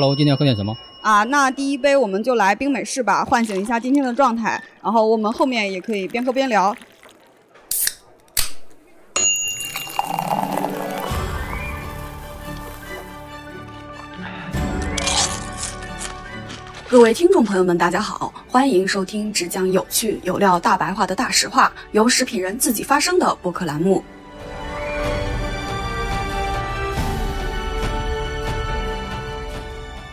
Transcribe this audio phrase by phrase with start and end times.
[0.00, 0.78] Hello，今天喝点什么？
[1.02, 4.62] 啊，那第一杯我们就来冰美式吧，唤醒一下今天的状态。
[4.80, 6.72] 然后我们后面也可以边喝边聊。
[16.88, 24.04] 各位听众朋友们，大家好，欢迎收听只讲有趣有料大白话的大实话，由食品人自己发声的播客栏目。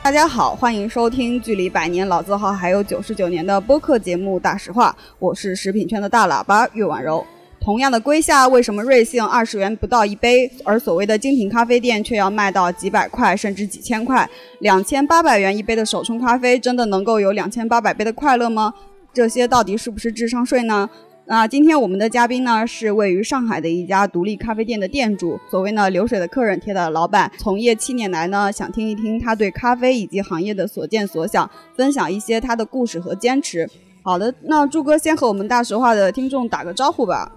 [0.05, 7.25] 大家好，欢迎收听距离百年老字号还有九十九年的播客节目《大实话》，我是食品圈的大喇叭岳婉柔。
[7.59, 14.29] 同样的龟下，为什么瑞幸二十元不到一杯，而所谓的精品咖啡店却要卖到几百块甚至几千块？
[14.59, 18.71] 两千八百元一杯的手冲咖啡，真的能够有两千八百杯的快乐吗？
[19.11, 20.87] 这些到底是不是智商税呢？
[21.27, 27.31] 那今天我们的嘉宾呢，是位于上海的一家独立咖啡店的店主，所谓呢流水的客人，贴的老板。
[27.39, 33.67] 从业七年来呢，想听一听他对咖啡以及行业的所见所想，分享一些他的故事和坚持。
[34.03, 37.31] 好的，那祝哥先和我们大实话的听众打个招呼吧。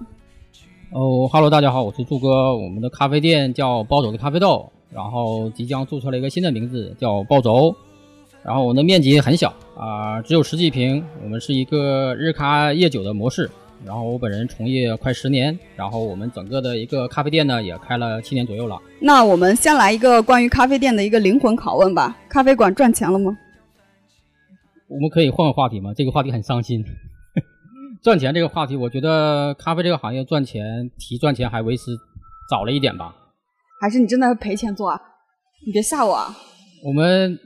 [0.93, 2.55] 哦哈喽，大家好，我是祝哥。
[2.55, 7.75] 我们的咖啡店叫暴走的咖啡豆，然后即将注册了一个新的名字叫暴走。
[8.45, 11.03] 然后我们的面积很小啊，只有十几平。
[11.25, 13.51] 我们是一个日咖夜酒的模式。
[13.85, 18.79] 然后我本人从业快十年，然后我们整个的一个咖啡店呢也开了七年左右了。
[19.01, 23.37] 那我们先来一个关于咖啡店的一个灵魂拷问吧：咖啡馆赚钱了吗？
[24.89, 25.93] 我们可以换个话题吗？
[25.95, 26.85] 这个话题很伤心。
[28.03, 31.97] 赚钱这个话题，我觉得咖啡这个行业赚钱，提赚钱还为时
[32.51, 33.15] 早了一点吧。
[33.81, 35.01] 还是你真的赔钱做啊？
[35.67, 36.37] 你别吓我啊！
[36.85, 37.39] 我们。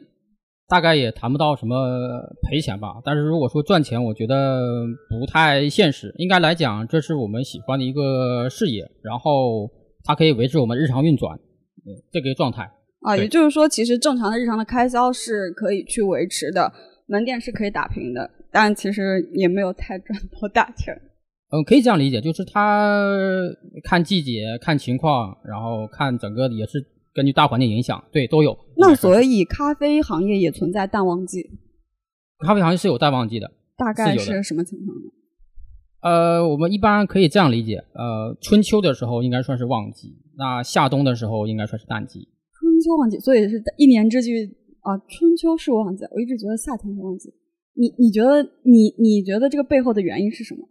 [0.73, 1.77] 大概也谈不到什么
[2.41, 4.59] 赔钱吧，但是如果说赚钱，我觉得
[5.11, 6.11] 不太现实。
[6.17, 9.69] 应该来讲，这是我们喜欢的一个事业，然后
[10.03, 11.39] 它可以维持我们日常运转，
[12.11, 12.71] 这个状态
[13.03, 13.15] 啊。
[13.15, 16.73] 也就是说，其实正常的日常的开销是可以去维持的，
[17.07, 20.95] 门店是可以打平的，但其实也没有太赚多大钱。
[21.51, 23.07] 嗯，可以这样理解，就是它
[23.85, 26.83] 看季节、看情况，然后看整个也是。
[27.15, 28.59] 根据大环境影响，对都有。
[28.77, 31.51] 那所以咖啡行业也存在淡旺季。
[32.39, 35.11] 咖啡行业是有淡旺季的，大概是什么情况呢？
[36.01, 42.29] 呃，我们一般可以这样理解，呃，春秋的时候应该算是旺季，那夏冬的时候应该算是淡季。
[42.59, 44.33] 春秋旺季，所以是一年之计
[44.81, 44.97] 啊。
[45.09, 47.33] 春秋是旺季，我一直觉得夏天是旺季。
[47.75, 50.67] 你你觉得你你觉得这个背后的原因是什么？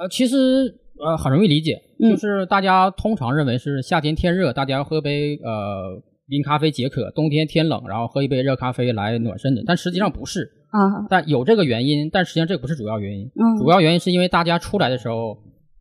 [0.00, 0.80] 呃，其实。
[1.02, 9.62] 呃，很容易理解，就是大家通常认为是夏天天热，大家喝杯呃冰咖啡解渴；冬天天冷，然后喝一杯热咖啡来暖身的。
[9.66, 13.26] 但实际上不是啊，但有这个原因，但实际上这不是主要原因。
[13.26, 15.36] 嗯，主要原因是因为大家出来的时候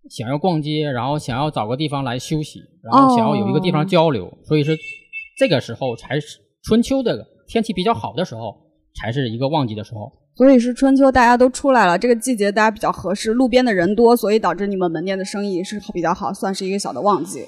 [0.09, 4.75] 想要逛街，然后想要找个地方来休息，然后想要有一个地方交流，所以说
[5.37, 8.55] 这个时候才是春秋的天气比较好的时候，
[8.99, 10.11] 才是一个旺季的时候。
[10.35, 17.45] 所以是春秋，大家都出来了，这个季节大家比较合适，路边的人多，所以导致你们门店的生意是比较好，算是一个小的旺季。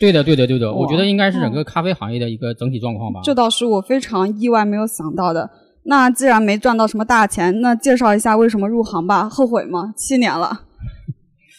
[0.00, 3.20] 对的，对的，对的，我觉得应该是整个咖啡行业的一个整体状况吧。
[3.22, 5.48] 这倒是我非常意外没有想到的。
[5.84, 9.28] 那既然没赚到什么大钱，那介绍一下为什么入行吧？
[9.28, 9.92] 后悔吗？
[9.96, 10.62] 七年了。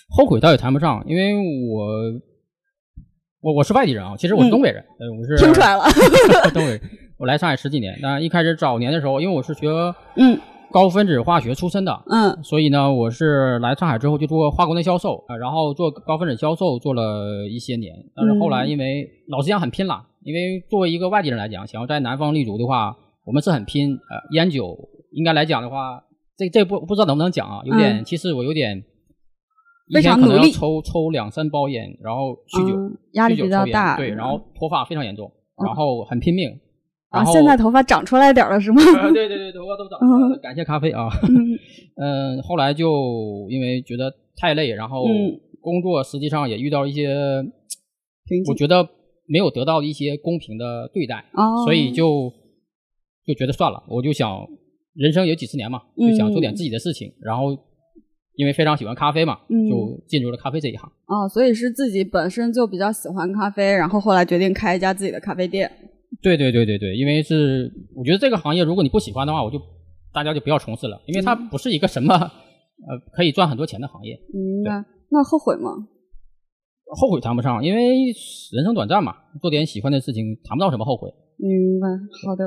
[0.10, 1.86] 后悔倒也谈不上，因为我
[3.42, 4.84] 我我是外地人啊，其实我是东北人，
[5.18, 5.86] 我是听出来了，
[6.52, 6.82] 东北。
[7.18, 9.70] 我来上海十几年，那一开始早年的时候，因为我是学
[10.16, 10.38] 嗯。
[10.76, 22.94] 高分子化学出身的，嗯，所以呢，我是来上海之后就做化工的销售啊，然后做高分子销售做了一些年，但是后来因为老实讲很拼了，因为作为一个外地人来讲，想要在南方立足的话，
[23.26, 23.94] 我们是很拼。
[23.94, 24.78] 呃，烟酒
[25.14, 26.04] 应该来讲的话，
[26.36, 27.62] 这这不不知道能不能讲啊？
[27.64, 28.84] 有点，其实我有点，
[29.88, 32.76] 一天可能要抽抽两三包烟，然后酗酒，
[33.14, 35.32] 压力比较大，对，然后脱发非常严重，
[35.66, 36.60] 然后很拼命。
[37.16, 38.82] 啊，现在头发长出来点了是吗？
[39.14, 41.08] 对对对，头发都长出来了，感谢咖啡啊。
[41.98, 45.06] 嗯， 后来就因为觉得太累，然后
[45.62, 47.08] 工作实际上也遇到一些，
[48.50, 48.88] 我觉得
[49.28, 51.24] 没有得到一些公平的对待，
[51.64, 52.32] 所以就
[53.26, 54.46] 就觉得算了，我就想
[54.94, 57.58] 人生有几十年嘛，就想做点自己的事情，然后
[58.36, 59.40] 因为非常喜欢咖啡嘛，
[59.70, 60.92] 就进入了咖啡这一行。
[61.08, 65.72] 哦，所以是自己本身就比较喜欢咖啡，然后后来决定开一家自己的咖啡店。
[66.22, 69.60] 对对对对对，因为是我觉得这个行业，如果你不喜欢的话，我就
[70.14, 74.18] 大家就不要从事了，因为它不是一个什么呃可以赚很多钱的行业。
[74.34, 74.84] 明白？
[75.10, 75.72] 那后悔吗？
[76.88, 78.06] 后悔谈不上，因为
[78.52, 81.12] 人生短暂嘛，做点喜欢的事情，谈不到什么后悔。
[81.38, 81.88] 明白。
[82.26, 82.46] 好的，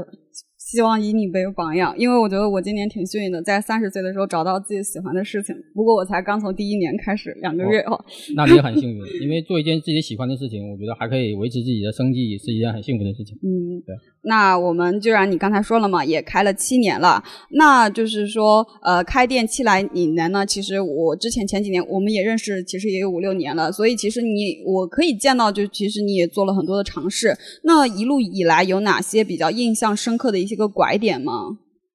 [0.70, 5.56] 希望以你为榜样，因为我觉得我今年挺幸运的，在三十岁的时候找到自己喜欢的事情。
[5.74, 7.98] 不过我才刚从第一年开始，两个月哦。
[8.36, 13.34] 那你也很幸运，因为做一件自己喜欢的事情，我觉得还可以维持自己的生计，是一件很幸福的事情。
[13.36, 13.96] 嗯，对。
[14.24, 17.22] 那我们既然你刚才说了嘛，也开了七年了，
[17.52, 27.34] 那就是说，呃，开店七来以来呢，其实我之前前几年我们也认识，其实也有五六年了，所以其实你我可以见到，就其实你也做了很多的尝试。
[27.62, 31.32] 那一路以来有哪些比较印象深刻的一些个拐点吗？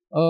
[0.09, 0.21] 呃，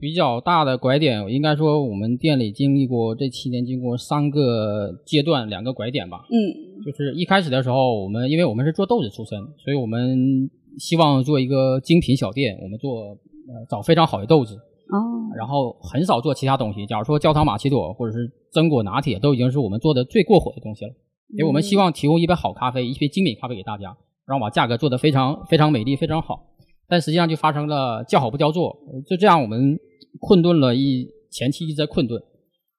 [0.00, 6.24] 比较大的拐点，应该说我们店里经历过这七年，经过三个阶段，两个拐点吧。
[6.30, 10.48] 嗯，就是一开始的时候，我们因为我们是做豆子出身，所以我们。
[10.76, 14.98] 希望做一个精品小店，我们做呃找非常好的豆子哦，
[15.36, 16.84] 然后很少做其他东西。
[16.84, 20.90] 假如说焦糖玛奇朵或者是榛果拿铁，都已经是我们做的最过火的东西了。
[21.30, 23.96] 因为我们希望提供一杯好咖啡，一杯精品咖啡给大家，
[24.26, 26.44] 然后把价格做得非常非常美丽，非常好。
[26.88, 28.76] 但实际上就发生了叫好不叫座，
[29.08, 29.78] 就这样我们
[30.20, 32.22] 困顿了一前期一直在困顿，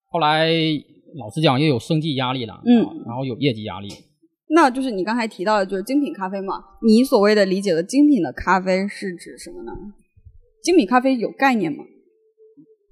[0.10, 0.50] 后来
[1.18, 3.90] 老实讲又有生计压力了，嗯，然后有业绩压力。
[4.50, 6.63] 那就是你刚才提到的，就是精品咖啡嘛？
[6.86, 9.72] 你所谓的理解的精品的咖啡是指什么呢？
[10.62, 11.84] 精品咖啡有概念吗？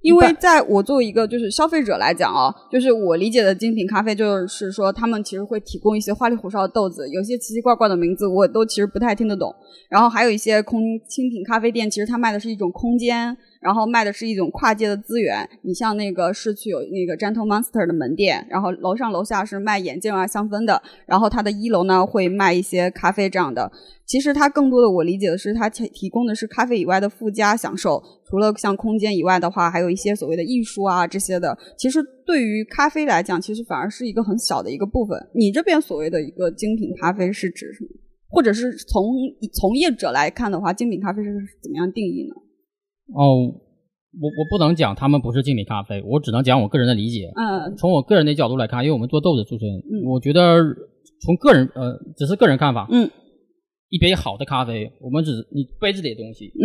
[0.04, 9.56] 因为在我作为一个就是消费者来讲啊，就是我理解的精品咖啡，就是说他们其实会提供一些花里胡哨的豆子，有些奇奇怪怪的名字，我都其实不太听得懂。
[9.90, 13.36] 然后还有一些空精品咖啡店，其实它卖的是一种空间。
[13.64, 23.72] 然后卖的是一种跨界的资源，你像那个市区有那个 Gentle Monster 的门店，然后楼上楼下是卖眼镜啊、香氛的，然后它的一楼呢会卖一些咖啡这样的。
[24.06, 31.58] 其实它更多的我理解的是，它提提供的是咖啡以外的附加享受，除了像空间以外的话，还有一些所谓的艺术啊这些的。
[31.78, 35.18] 其实对于咖啡来讲，其实反而是一个很小的一个部分。
[35.34, 37.90] 你这边所谓的一个精品咖啡是指什么？
[38.30, 39.16] 或者是从
[39.54, 41.32] 从业者来看的话，精品咖啡是
[41.62, 42.36] 怎么样定义呢？
[43.12, 47.32] 哦，我我不能讲他们不是精品咖啡，我只能讲我个人的理解。
[47.36, 49.68] 嗯，从我个人的角度来看，因为我们做豆子出身，
[50.06, 50.60] 我觉得
[51.22, 52.88] 从个人呃，只是个人看法。
[52.92, 53.10] 嗯，
[53.90, 56.46] 一杯好的咖啡，我们只你杯子里的东西。
[56.46, 56.64] 嗯，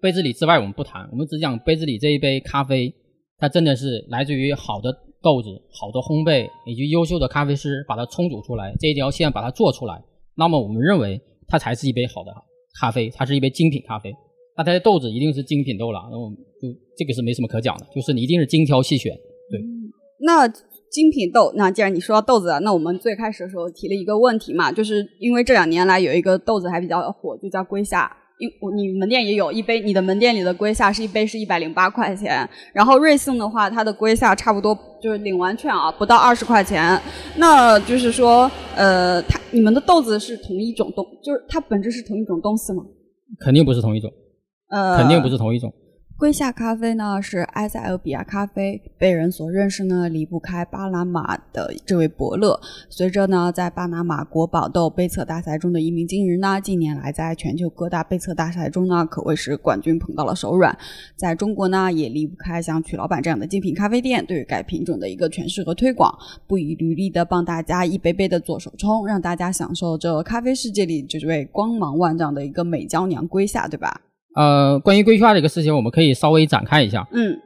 [0.00, 2.92] 杯子里之外我们不谈，我们只讲杯子里这一杯咖啡，
[3.38, 4.90] 它真的是来自于好的
[5.22, 10.02] 豆子、好的烘焙以及优秀的咖啡师把它冲煮出来，这一条线把它做出来，
[10.36, 12.32] 那么我们认为它才是一杯好的
[12.80, 14.14] 咖啡，它是一杯精品咖啡。
[14.56, 16.30] 那它的豆子一定是精品豆了，然后
[16.60, 19.12] 就这个是没什么可讲的，就是你一定是精挑细选。
[19.50, 19.60] 对，
[20.20, 28.10] 那精品豆，那既然你说到豆子了，那我们最开始的时候提了一个问题嘛，就是因为这两年来有一个豆子还比较火，就叫龟夏。
[28.38, 37.00] 因你门店也有一杯，你的门店里的龟夏是一杯是一百零八块钱，然后瑞幸的话，它的龟夏差不多就是领完券啊，不到二十块钱。
[37.36, 42.82] 那就是说，呃，它你们的豆子是同一种东，就是它本质是同一种东西吗？
[43.38, 44.12] 肯定不是同一种。
[44.74, 45.72] 呃，肯定不是同一种。
[46.16, 52.58] 龟夏咖啡呢，是埃塞俄比亚咖啡，被人所认识呢，离不开巴拿马的这位伯乐。
[52.88, 60.76] 随着呢，在巴拿马国宝豆杯测大赛中的一鸣惊人呢，近年来在全球各大杯测大赛中呢，可谓是冠军捧到了手软。
[61.16, 66.12] 在中国呢，也离不开像曲老板这样的精品咖啡店，对于该品种的一个诠释和推广，
[66.46, 74.00] 不遗余力的帮大家一杯杯的做手冲，让大家享受这咖啡世界里这位光芒万丈的一个美娇娘龟夏，对吧？
[74.34, 77.06] 呃，关于龟下这个事情，我们可以稍微展开一下。
[77.12, 77.36] 嗯，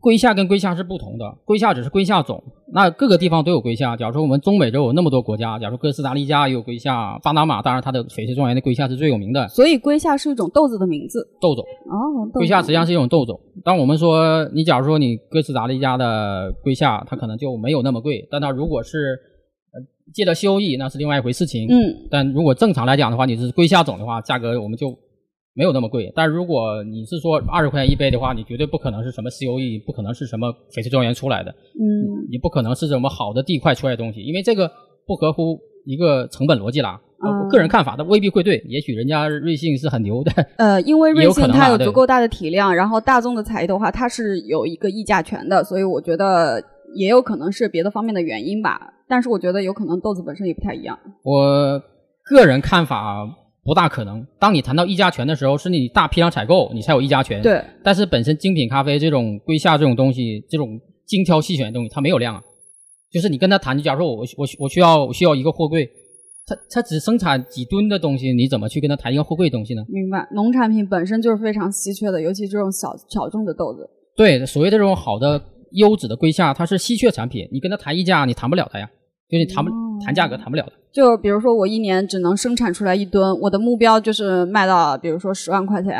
[0.00, 2.40] 龟下跟龟下是不同的，龟下只是龟下种，
[2.72, 3.96] 那各个地方都有龟下。
[3.96, 9.48] 假如说我们中美洲有那么多国家，假如哥斯达黎加也有龟下，巴拿马当然它的翡翠庄园的龟下是最有名的。
[9.48, 11.64] 所以龟下是一种豆子的名字，豆种。
[11.90, 13.38] 哦，龟下实际上是一种豆种。
[13.64, 19.18] 当我们说你假如说你哥斯达黎加的龟下，它可能就没有那么贵，但它如果是
[19.74, 19.80] 呃
[20.14, 21.66] 借了收益，那是另外一回事情。
[21.68, 24.96] 嗯，但如果正常来讲的话，你是龟下种的话，价格我们就。
[25.54, 34.70] 没有那么贵，但如果你是说二十块钱一杯的话，你绝对不可能是什么 COE，不可能是什么翡翠庄园出来的，嗯，你不可能是什么好的地块出来的东西，因为这个
[35.06, 37.00] 不合乎一个成本逻辑啦。
[37.50, 40.32] 个人看法，它未必会对，也许人家瑞幸是很牛的。
[40.56, 46.62] 呃，因为瑞幸它有足够大的体量，然后大众的才艺的话，它是有一个议价权的，所以我觉得
[46.94, 48.80] 也有可能是别的方面的原因吧。
[49.06, 50.98] 但是我觉得有可能豆子本身也不太一样。
[51.22, 51.82] 我
[52.24, 53.28] 个人看法。
[53.62, 54.26] 不大可能。
[54.38, 57.42] 当你谈到议价权的时候，是你大批量采购，你才有议价权。
[57.42, 57.62] 对。
[57.82, 62.42] 但是本身精品咖啡这种龟下这种东西，这种精挑细选的东西，它没有量啊。
[63.12, 65.88] 就是你跟他谈，就假如说我我我需要我需要一个货柜，
[66.46, 69.82] 他他只生产几吨的东西，你怎么去跟他谈一个货柜东西呢？
[69.88, 70.26] 明白。
[70.32, 73.88] 农产品本身就是非常稀缺的，尤其这种小小众的豆子。
[74.16, 78.88] 对，所谓的这种好的优质的龟下，它是稀缺产品，你跟他谈议价，你谈不了的呀。
[79.28, 79.70] 就是你谈不
[80.04, 85.96] 谈价格谈不了的，就比如说我一年只能生产出来一吨，我的目标就是卖到比如说十万块钱，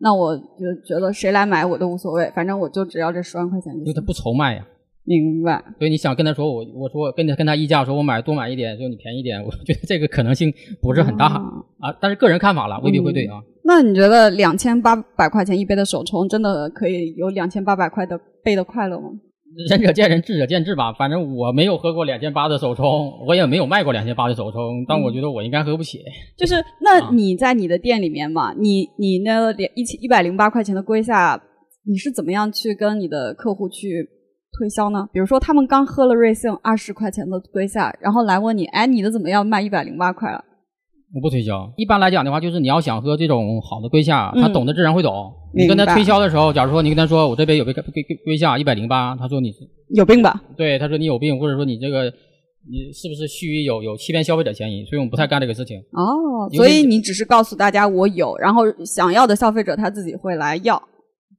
[0.00, 3.72] 那我就觉得谁来买我都无所谓，反正我就只要这十万块钱。
[3.78, 4.66] 因为他不愁卖呀。
[5.06, 5.62] 明白。
[5.78, 11.26] 所以你想跟他说我，我说跟他跟他议价，说我买多买一点，就你便宜点，我觉得这个可能性不是很大
[11.78, 11.94] 啊。
[12.00, 13.42] 但是个人看法了，未必会对啊。
[13.64, 19.10] 那你觉得两千八百块钱一杯的手冲，真的可以有两千八百块的杯的快乐吗？
[19.70, 20.92] 仁者见仁，智者见智吧。
[20.92, 25.98] 反正我没有喝过两千八的手冲，我也没有卖过两千八的手冲，但我觉得我应该喝不起。
[26.36, 31.40] 就是那你在你的店里面嘛，你你那两一千一百零八块钱的龟下，
[31.86, 34.08] 你是怎么样去跟你的客户去
[34.58, 35.08] 推销呢？
[35.12, 40.44] 比如说他们刚喝了瑞幸二十块钱的龟下，然后来问你，哎，你的怎么样卖一百零八块了？
[41.14, 41.72] 我不推销。
[41.76, 45.32] 一般来讲的话，就是你要想喝这种好的龟下，他懂的自然会懂。
[45.54, 49.54] 你跟他推销的时候，假如说你跟他说我这边有杯龟龟龟下一百零八，他说你
[49.90, 50.42] 有病吧？
[50.56, 54.84] 对，他说你有病，或者说你这个你是不是蓄意有有欺骗消费者嫌疑？
[54.86, 55.78] 所以我们不太干这个事情。
[55.92, 60.82] 哦，所以你只是告诉大家我有，然后想要的消费者他自己会来要。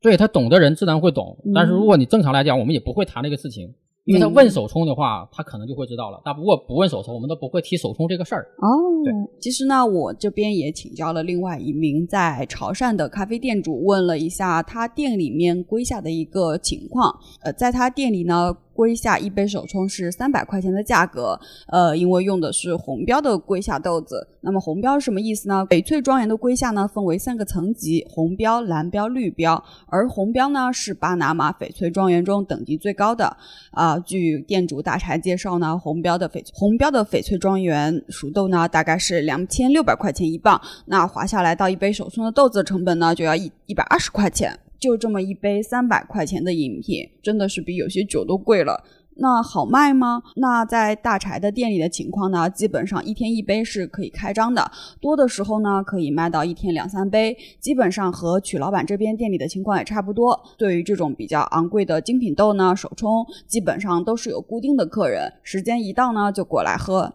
[0.01, 3.67] 对他懂的人自然会懂，但是如果你正常来讲，我们也不会谈这个事情。
[4.06, 6.22] 因为他问手冲的话，他可能就会知道了。
[6.24, 8.48] 但不过不问手冲，我们都不会提手冲这个事儿。
[8.60, 8.70] 哦，
[9.04, 17.14] 对，其实呢，我这边也请教了另外一名在潮汕的咖啡店主，问了一下他店里面归下的一个情况。
[17.42, 18.56] 呃，在他店里呢。
[18.75, 21.39] 龟下一杯手冲是三百块钱的价格，
[21.70, 24.27] 呃，因为用的是红标的龟下豆子。
[24.41, 25.65] 那么红标是什么意思呢？
[25.70, 29.63] 翡翠庄园的龟下呢，分为三个层级：红标、蓝标、绿标。
[29.88, 33.38] 而红标呢，是巴拿马翡翠庄园中等级最高的。
[33.72, 40.62] 啊，据店主大柴介绍呢，红标的翡红标的翡翠庄园熟豆呢，大概是两千六百块钱一磅。
[40.86, 44.60] 那划下来到一杯手冲的豆子成本呢，就要一一百二十块钱。
[44.86, 48.84] 就这么一杯三百块钱的饮品，真的是比有些酒都贵了。
[49.15, 50.22] 那好卖吗？
[50.36, 52.48] 那在大柴的店里的情况呢？
[52.48, 57.36] 基本上一天一杯是可以开张的，多的时候呢可以卖到一天两三杯。
[57.60, 60.39] 基本上和曲老板这边店里的情况也差不多。
[60.56, 67.12] 对于这种比较昂贵的精品豆呢，手冲基本上都是有固定的客人，时间一到呢就过来喝。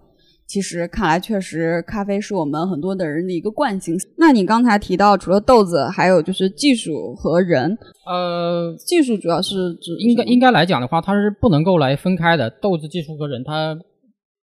[0.50, 3.96] 其实看来确实，咖啡是我们很多的人的一个惯性。
[4.18, 7.78] 那你刚才提到，除了豆子，还有就是技术和人。
[8.04, 12.50] 呃，技术主要是指应该应该来讲的话，它是不能够来分开的。
[12.50, 13.78] 豆子技术和人，它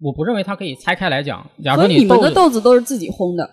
[0.00, 1.48] 我不认为它可以拆开来讲。
[1.62, 3.48] 假如你们的豆子都是自己烘的？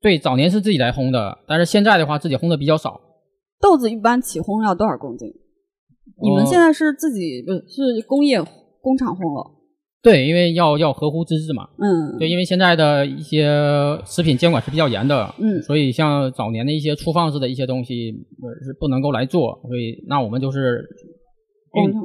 [0.00, 3.00] 对，早年是自己来烘的，但是现在的话，自己烘的比较少。
[3.60, 5.34] 豆子一般起烘要多少公斤？
[6.22, 8.40] 你们现在是自己不是是工业
[8.80, 9.50] 工厂烘了？
[10.04, 11.66] 对，因为要要合乎资质嘛。
[11.78, 12.18] 嗯。
[12.18, 13.48] 对，因为现在的一些
[14.04, 15.34] 食品监管是比较严的。
[15.38, 15.62] 嗯。
[15.62, 18.12] 所以像早年的一些粗放式的一些东西
[18.62, 20.84] 是不能够来做，所以那我们就是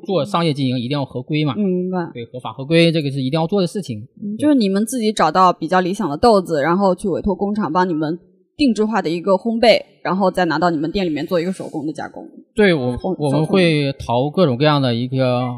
[0.05, 1.53] 做商业经营一定要合规嘛。
[1.55, 2.09] 明白。
[2.13, 4.07] 对，合法合规这个是一定要做的事情。
[4.39, 8.17] 就是你们自己找到比较理想的豆子，然后去委托工厂帮你们
[8.55, 12.25] 定制化的一个烘焙，然后再拿到你们店里面做一个手工的加工。
[12.55, 15.49] 对，我我们会淘各种各样的一个。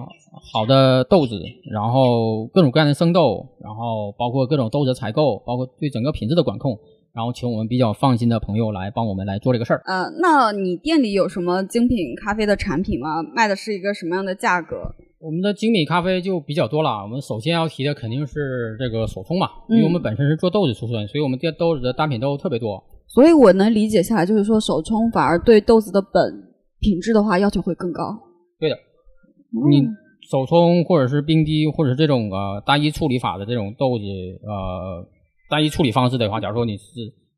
[0.53, 1.39] 好的豆子，
[1.71, 6.77] 然后各种各样的生豆，然后包括各种豆子采购，包括对整个品质的管控，
[7.13, 9.81] 然后请我们比较放心的朋友来帮我们来做这个事儿。
[9.86, 13.21] 呃，那你店里有什么精品咖啡的产品吗？
[13.36, 14.77] 卖的是一个什么样的价格？
[15.19, 17.03] 我们的精品咖啡就比较多了。
[17.03, 22.83] 我们首先要提的肯定是这个手冲嘛，因为我们本身是做豆子出身，所以我们店豆子的单品豆特别多。
[23.07, 26.12] 所以我能理解下来，就是说手冲反而对豆子的本
[26.79, 28.17] 品质的话要求会更高。
[28.60, 28.75] 对的，
[29.69, 29.88] 你。
[30.29, 34.03] 手冲或者是冰滴，或者是这种呃单一处理法的这种豆子，
[34.45, 35.05] 呃
[35.49, 36.83] 单一处理方式的话，假如说你是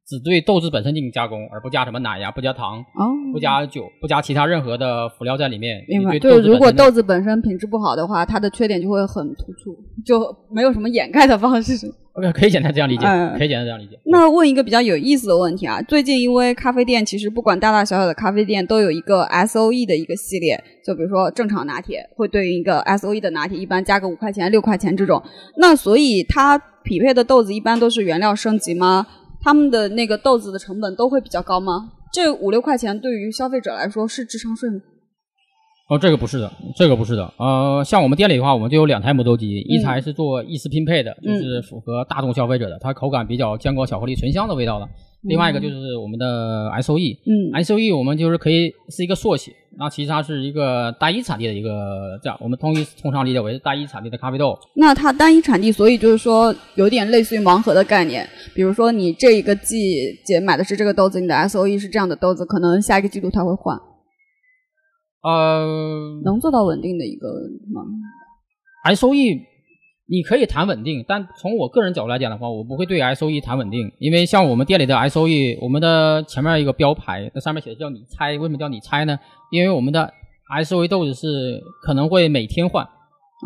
[0.05, 5.83] 只对豆子本身进行加工，而不加什么奶呀，不加糖，哦，不加酒，不加其他任何的辅料在里面。
[5.87, 6.19] 明白。
[6.19, 9.73] 对，如果豆子本身品质不好的话，它的缺点就会很突出，
[10.05, 11.73] 就没有什么掩盖的方式。
[12.13, 13.99] OK，可以简单这样理解，可以简单这样理解。
[14.05, 25.21] 那问一个比较有意思的问题啊，最近因为咖啡店其实不管大大小小的咖啡店都有一个 S O E 的一个系列，就比如说正常拿铁会对应一个 S O E 的拿铁，一般加个五块钱、六块钱这种。
[25.57, 29.07] 那所以它匹配的豆子一般都是原料升级吗？
[29.41, 31.93] 他们的那个豆子的成本都会比较高吗？
[32.13, 34.79] 这五六块钱对于消费者来说是智商税吗？
[35.89, 37.33] 哦，这个不是的，这个不是的。
[37.37, 44.87] 呃，像我们店里的话，我们就有两台磨豆机，一台是做意式拼配的，就是符合大众消费者的，它口感比较坚果巧克力醇香的味道的。
[45.23, 54.57] 另外一个就是我们的 S O E，嗯，S O E 我们就是可以是一个缩写，那其实它是一个单一产地的一个这样，我们通一通常理解为单一产地的咖啡豆。
[54.75, 58.27] 那它单一产地，所以就是说有点类似于盲盒的概念。
[58.53, 63.77] 比如说你这一个季节买的是这个豆子，你的 S O E 是这样的豆子，可能下一个季度它会换。
[65.23, 67.29] 呃，能做到稳定的一个
[67.73, 67.81] 吗
[68.83, 69.39] ？S O E
[70.05, 79.17] 你可以谈稳定，但从我个人角度来讲的话，我不会对 S O E 谈稳定，因为像我们店里的 S O E，我们的前面一个标牌，那上面写的叫你猜，为什么叫你猜呢？
[79.49, 80.13] 因为我们的
[80.49, 82.85] S O E 豆子是可能会每天换，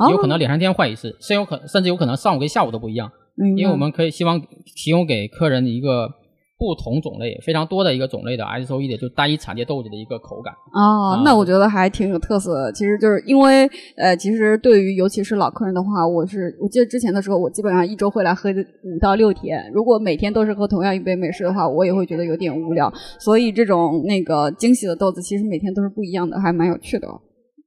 [0.10, 3.12] 有可能两三天换一次，甚有可甚至有可能上午跟下午都不一样，
[3.56, 4.42] 因为我们可以希望
[4.76, 6.10] 提供给客人一个。
[6.58, 12.72] 不同种类非常多的一个种类的 S O E 的就单一产地豆子的一个口感哦，那我觉得还挺有特色的。
[12.74, 19.70] 其实就是因为呃，其实对于尤其是老客人的话，我是我记得之前的时候，我基本上一周会来喝五到六天。
[19.72, 22.92] 如果每天都是喝同样一杯美式的话，我也会觉得有点无聊。
[23.20, 27.08] 所以这种那个惊喜的豆子，其实每天都是不一样的，还蛮有趣的。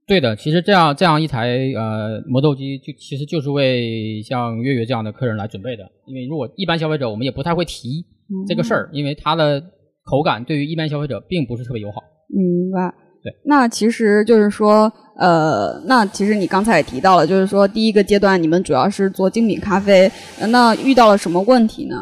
[0.04, 5.85] 对的，其实这样这样一台呃磨豆机，就其实就是为像月月这样的客人来准备的。
[6.06, 8.04] 因为如果一般消费者，我们也不太会提。
[8.49, 9.60] 这个事儿，因为它的
[10.04, 12.02] 口感对于一般消费者并不是特别友好。
[12.28, 12.92] 明白。
[13.22, 13.30] 对。
[13.44, 20.10] 那其实就是说，呃，那其实你刚才也提到了，就是说第一个阶段你们主要是做精品咖啡，
[20.49, 21.96] 那遇到了什么问题呢？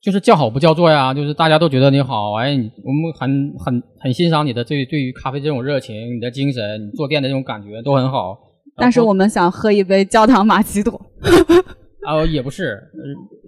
[0.00, 2.52] 就是叫好不叫座呀，就是大家都觉得你好，哎，
[2.84, 8.38] 我们很很很欣赏你的对对于咖啡这种热情，你的精神，你做店的这种感觉都很好。
[8.76, 10.98] 但是我们想喝一杯焦糖玛奇朵。
[12.06, 12.80] 啊，也不是，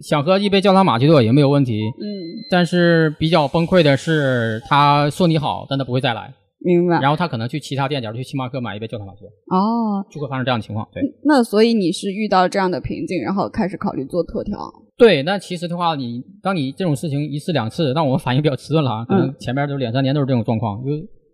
[0.02, 1.80] 想喝一杯焦糖玛奇朵也没有问题。
[1.98, 2.04] 嗯，
[2.50, 6.34] 但是比较崩溃的是，他说你好，但他不会再来。
[6.62, 7.00] 明白。
[7.00, 9.28] 然后他可能去其他店，假如去星巴克买一杯焦糖玛奇朵。
[9.56, 10.86] 哦，就会发生这样的情况。
[10.92, 11.02] 对。
[11.24, 14.58] 那所以你是遇到这样的瓶颈，然后开始考虑做特调。
[14.98, 20.90] 对，那其实的话，你当你这种事情一次两次，那我们反应比较迟钝了啊，可能前面都两三年都是这种状况，就。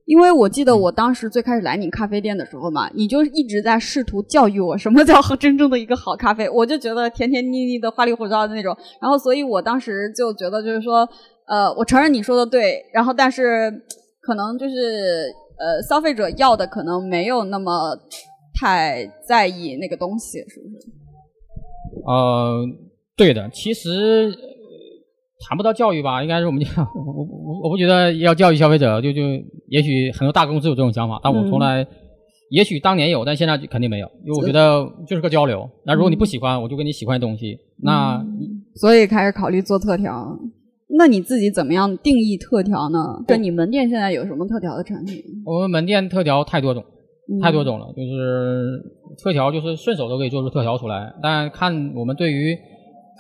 [0.07, 11.09] 因为我记得我当时最开始来你咖啡店的时候嘛，你就一直在试图教育我什么叫真正的一个好咖啡， 我就觉得甜甜腻腻的花里胡哨的那种，然后所以我当时就觉得就是说，
[11.49, 13.71] 呃，我承认你说的对，然后但是
[14.21, 14.75] 可能就是
[15.59, 17.73] 呃消费者要的可能没有那么
[18.61, 20.89] 太在意那个东西，是不是？
[22.07, 22.65] 呃，
[23.17, 24.33] 对的，其实。
[25.39, 29.21] 谈不到教育吧，应该是我们讲， 我我我不觉得要教育消费者，就就
[29.69, 31.87] 也许很多大公司有这种想法，但我从来，
[32.51, 35.69] 也许当年有，但现在肯定没有，因为我觉得就是个交流。
[35.85, 37.59] 那如果你不喜欢，我就跟你喜欢的东西。
[37.83, 38.25] 那
[38.77, 40.39] 所以开始考虑做特调。
[40.89, 42.99] 那你自己怎么样定义特调呢？
[43.27, 45.23] 跟你门店现在有什么特调的产品？
[45.45, 46.83] 我们门店特调太多种，
[47.43, 48.81] 太多种了，就是
[49.23, 51.13] 特调就是顺手都可以做出特调出来。
[51.23, 52.57] 但看我们对于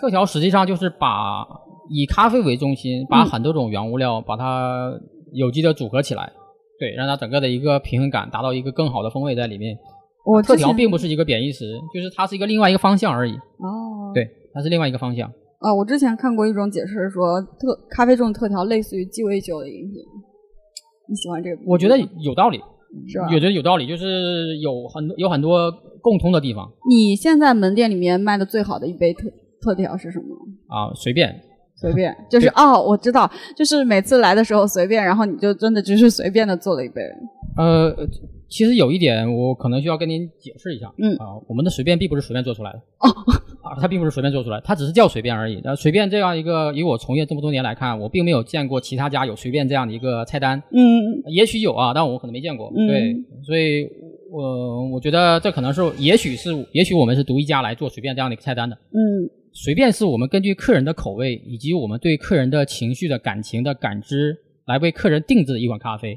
[0.01, 1.45] 特调，实际上就是把。
[1.89, 4.93] 以咖啡为中心，把很多种原物料把它
[5.33, 6.33] 有机的组合起来，
[6.79, 9.77] 对，让它整个的一个平衡感达到一个更好的风味在里面。
[10.25, 13.33] 我特调并不是一个贬义词，就是它是一个另外一个方向而已。
[13.33, 15.31] 哦，对，它是另外一个方向。
[15.61, 20.03] 啊，我之前看过一种解释，说特咖啡这种特调类似于鸡尾酒的饮品。
[21.09, 21.63] 你喜欢这个？
[21.65, 22.59] 我觉得有道理，
[23.07, 23.27] 是吧？
[23.27, 25.73] 我觉得有道理，就是有很多有很多
[26.03, 26.69] 共通的地方。
[26.91, 29.29] 你现在门店里面卖的最好的一杯特
[29.61, 30.27] 特调是什么？
[30.67, 31.41] 啊，随便。
[31.79, 37.03] 随便就是哦，我知道，就是每次来的时候随便，然后你就真的只是 随便的做了一杯。
[37.57, 37.95] 呃，
[38.49, 40.93] 其实有一点我可能需要跟您解释一下。
[40.99, 42.79] 嗯啊，我们的随便并不是随便做出来的。
[43.01, 43.09] 哦
[43.63, 45.61] 啊，它并不是随便做出来，它只是叫随便而已。
[45.65, 50.63] 那随便这样一个，以我从业这么多年来看，我并没有见过其他家有随便这样的一个菜单。
[50.71, 52.73] 嗯，也许有啊，但我可能没见过。
[52.75, 53.89] 对，所以
[54.31, 58.77] 我我觉得这可能是，也许是，也许我们是独一家来做随便这样的一个菜单的。
[58.93, 59.29] 嗯。
[59.59, 66.15] 随便是我们根据客人的口味以及我们对客人的情绪的感情的感知来为客人定制的一款咖啡，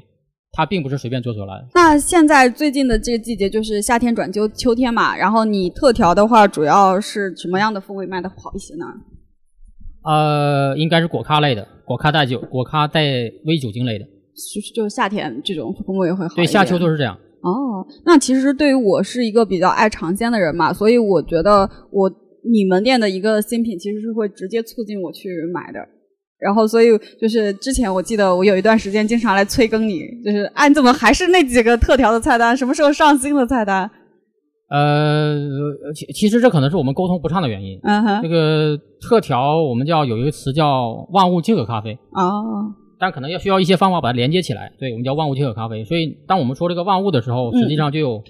[0.52, 1.68] 它并不是随便做出来的。
[1.74, 8.84] 那现在最近的这个季节就是夏天转秋秋天嘛，然后你特调的话，主要是什么样的风味卖的好一些呢？
[10.04, 13.02] 呃，应该是果咖类的，果咖带酒，果咖带
[13.46, 14.04] 微酒精类的。
[14.54, 16.34] 就是就是夏天这种风味会好。
[16.34, 17.18] 对，夏秋都是这样。
[17.40, 22.12] 哦，那其实对于我是一个比较爱尝鲜的人嘛，所以我觉得我。
[22.44, 25.80] 你们店的一个新品其实是会直接促进我去买的，
[26.38, 26.88] 然后所以
[27.20, 32.56] 就是之前我记得我有一段时间经常来催更你，就是哎你怎么还是那几个特调的菜单？
[32.56, 33.90] 什么时候上新的菜单？
[34.70, 35.34] 呃，
[35.94, 37.78] 其其实这可能是我们沟通不畅的原因。
[37.82, 41.92] 嗯哼，这个特调我们叫有一个词叫万物皆可咖啡。
[42.12, 44.72] 哦，但可能要需要一些方法把它连接起来。
[44.78, 45.84] 对，我们叫万物皆可咖啡。
[45.84, 48.22] 所以当我们说这个万物的时候，实际上就有。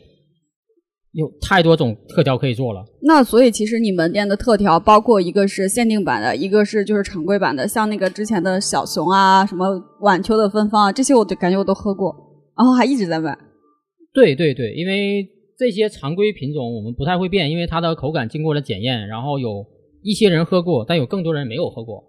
[1.13, 2.85] 有太多种特调可以做了。
[3.03, 9.67] 那所以其实你门店的特调包括一个是限定版的，一个是就是常规版的，像那个之前的小熊啊，什么
[10.01, 12.15] 晚秋的芬芳啊，这些我都感觉我都喝过，
[12.57, 13.37] 然后还一直在卖。
[14.13, 15.27] 对对对，因为
[15.59, 19.65] 这些常规品种我们不太会变，因为它的口感经过了检验，然后有
[20.03, 22.05] 一些人喝过，但有更多人没有喝过，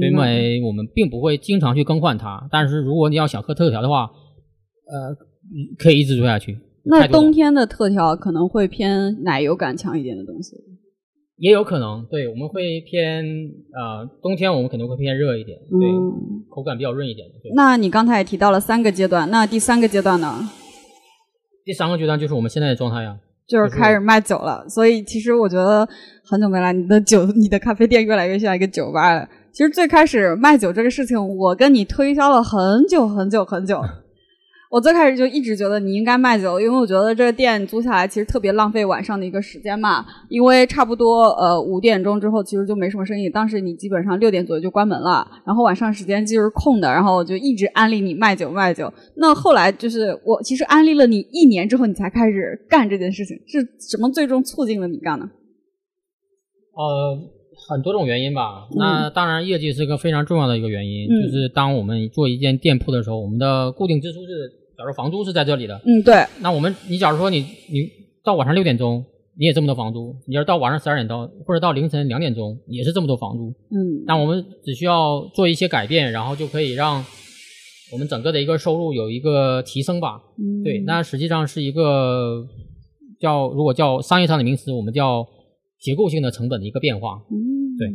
[0.00, 2.48] 所以我们并不会经常去更换它。
[2.50, 4.10] 但是如果你要想喝特调的话，
[4.88, 5.14] 呃，
[5.78, 6.58] 可以一直做下去。
[6.88, 10.56] 那冬天的特调可能会偏奶油感强一点的东西。
[11.38, 15.86] 也有可能，对，我们会偏呃，冬天我们肯定会偏热一点，对，
[16.48, 17.26] 口感比较润一点。
[17.54, 20.48] 那你刚才也提到了三个阶段，那第三个阶段呢？
[21.62, 23.14] 第三个阶段就是我们现在的状态呀，
[23.46, 24.66] 就是开始卖酒了。
[24.66, 25.86] 所以其实我觉得
[26.24, 29.28] 很久没来，你的酒， 你的咖啡店越来越像一个酒吧了。
[29.52, 33.82] 其实最开始卖酒这个事情，我跟你推销了很久很久很久。
[34.76, 40.04] 我最开始就一直觉得你应该卖酒，因为我觉得这个店租下来其实特别浪费晚上的一个时间嘛。
[40.28, 48.92] 因为差不多呃五点钟之后其实就没什么生意，当时你基本上六点左右就关门了，然后晚上时间就是空的，然后我就一直安利你卖酒卖酒。
[49.16, 55.26] 那后来就是我其实安利了你一年之后，你才开始干这件事情，是什么最终促进了你干呢？
[56.74, 57.32] 呃。
[57.68, 61.08] 很多种原因吧，那当然业绩是个非常重要的一个原因。
[61.08, 66.24] 就是当我们做一间店铺的时候，我们的固定支出是，假如房租是在这里的，嗯，对。
[66.40, 67.88] 那我们，你假如说你你
[68.22, 69.04] 到晚上六点钟，
[69.38, 73.48] 你也这么多房租；你要是到晚上十二点到或者到凌晨两点钟，也是这么多房租。
[73.70, 74.04] 嗯。
[74.06, 77.04] 那我们只需要做一些改变，然后就可以让
[77.92, 80.20] 我们整个的一个收入有一个提升吧。
[80.38, 80.62] 嗯。
[80.62, 82.44] 对，那实际上是一个
[83.18, 85.26] 叫如果叫商业上的名词，我们叫
[85.80, 87.22] 结构性的成本的一个变化。
[87.30, 87.76] 嗯。
[87.78, 87.88] 对，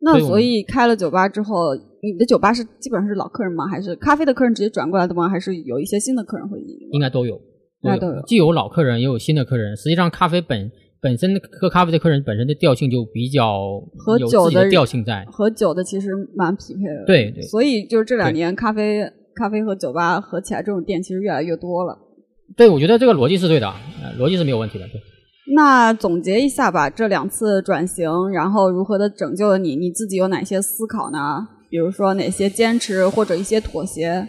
[0.00, 3.66] 那所以开了酒吧之后，你的酒吧是基本上是老客人吗？
[3.66, 5.28] 还是咖啡的客人直接转过来的吗？
[5.28, 6.58] 还是有一些新的客人会？
[6.92, 7.34] 应该都有，
[7.82, 9.74] 应该都有，既有老客人，也有新的客人。
[9.76, 17.04] 实际上，咖啡本本身喝咖啡的客人本身的调性就比较和酒的调性在，和酒的其实蛮匹配的。
[17.06, 19.02] 对对，所以就是这两年咖啡
[19.34, 21.98] 咖啡和酒吧合起来这种店其实越来越多了。
[22.56, 23.72] 对，我觉得这个逻辑是对的，
[24.18, 24.86] 逻辑是没有问题的。
[24.88, 25.00] 对。
[25.54, 29.76] 那总结一下吧，这两次转型，然后如何的拯救了你？
[29.76, 31.46] 你自己有哪些思考呢？
[31.74, 34.28] 比如说哪些坚持或者一些妥协？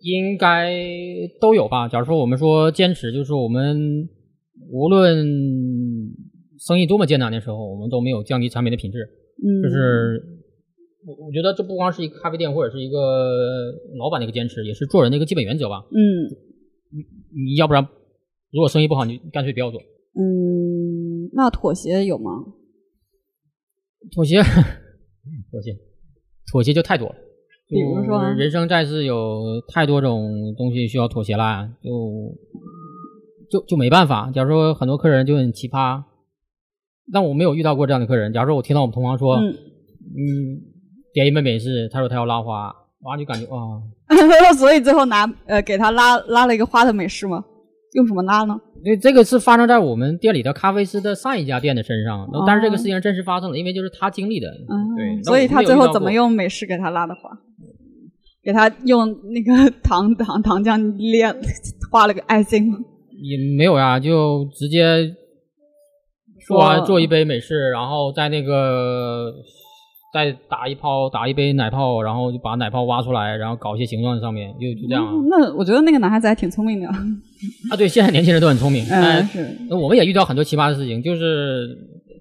[0.00, 0.72] 应该
[1.40, 1.88] 都有吧。
[1.88, 4.08] 假如说我们说坚持，就是我们
[4.70, 5.16] 无论
[6.60, 8.98] 生意多么艰难的时候，我们都没有降低产品的品质。
[9.42, 10.22] 嗯，就是
[11.04, 15.84] 我我觉得这不光是一个咖啡店或者是一个老板的一个坚持，也是做人的一个基本原则吧。
[15.90, 15.98] 嗯，
[16.92, 17.02] 你
[17.46, 17.84] 你要不然。
[18.52, 19.80] 如果生意不好，你干脆不要做。
[20.14, 22.30] 嗯，那妥协有吗？
[24.12, 24.40] 妥协，
[25.52, 25.70] 妥协，
[26.50, 27.14] 妥协就太多了。
[27.68, 31.90] 比如说，人生在世有太多种东西需要妥协啦，就
[33.50, 34.30] 就就没办法。
[34.34, 36.02] 假如说很多客人就很奇葩，
[37.12, 38.32] 但我没有遇到过这样的客人。
[38.32, 39.52] 假如说我听到我们同行说，嗯，
[41.14, 43.80] 点一杯美式，他说他要拉花，哇，就感觉哇，
[44.56, 47.44] 所以最后拿呃给他拉拉了一个花的美式吗？
[47.92, 48.54] 用什么拉呢？
[48.84, 54.48] 对，这个是发生在我们店里的咖啡师的上一家店的身上，但是这个事情真实发生了，因为就是他经历的。
[54.96, 57.30] 对，所以他最后怎么用美式给他拉的花？
[58.42, 61.34] 给他用那个 糖糖糖浆炼
[61.90, 62.78] 画了个爱心吗？
[63.22, 65.14] 也没有呀，就直接
[66.46, 69.32] 做做一杯美式，然后在那个。
[70.12, 75.06] 再打一泡，打一杯奶泡，然后就把奶泡挖出来，然后搞一些形状在上面，就就这样。
[75.26, 76.86] 那我觉得那个男孩子还挺聪明的。
[77.70, 78.84] 啊，对，现在年轻人都很聪明。
[78.88, 79.56] 嗯，是。
[79.68, 81.68] 那我们也遇到很多奇葩的事情，就是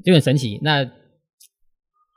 [0.03, 0.59] 就很神奇。
[0.63, 0.83] 那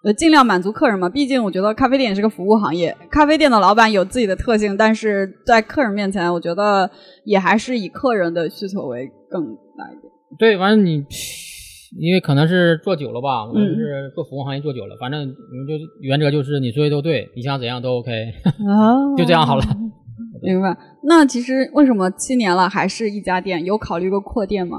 [0.04, 6.90] 呃，尽量满足客人嘛，毕竟我觉得咖啡店也是个服务行业，咖啡店的老板有自己的特性，但是在客人面前，我觉得
[7.24, 9.44] 也还是以客人的需求为更
[9.76, 10.12] 大一点。
[10.38, 11.04] 对，反正你。
[11.96, 18.10] 因为可能是做久了吧，我们是做服务行业做久了，反正你们就原则就是你说的都对，你想怎样都 OK，
[19.16, 19.62] 就这样好了。
[20.44, 20.76] 明白。
[21.02, 23.64] 那其实为什么七年了还是一家店？
[23.64, 24.78] 有考虑过扩店吗？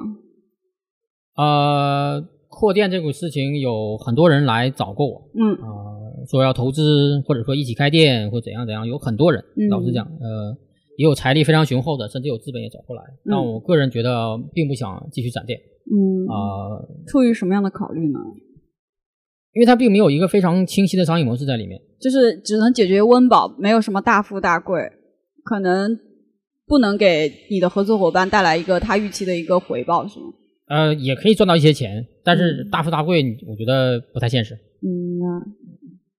[1.38, 10.56] 呃，扩店这个事情有很多人来找过我，嗯，呃，说要投资或者说一起开店或怎样怎样，有很多人，老实讲，呃，
[10.98, 13.04] 也有财力非常雄厚的，甚至有资本也找过来。
[13.26, 15.60] 但我个人觉得并不想继续展店。
[15.92, 18.20] 嗯啊，出于什么样的考虑呢？
[19.54, 24.82] 因为它并没有一个非常清晰的商业模式在里面，就是只能解决温饱，没有什么大富大贵，
[25.46, 25.98] 可能
[26.68, 30.26] 不能给你的合作伙伴带来一个他预期的一个回报，是吗？
[30.68, 34.56] 呃，也可以赚到一些钱，但是大富大贵，我觉得不太现实。
[34.56, 35.46] 嗯啊，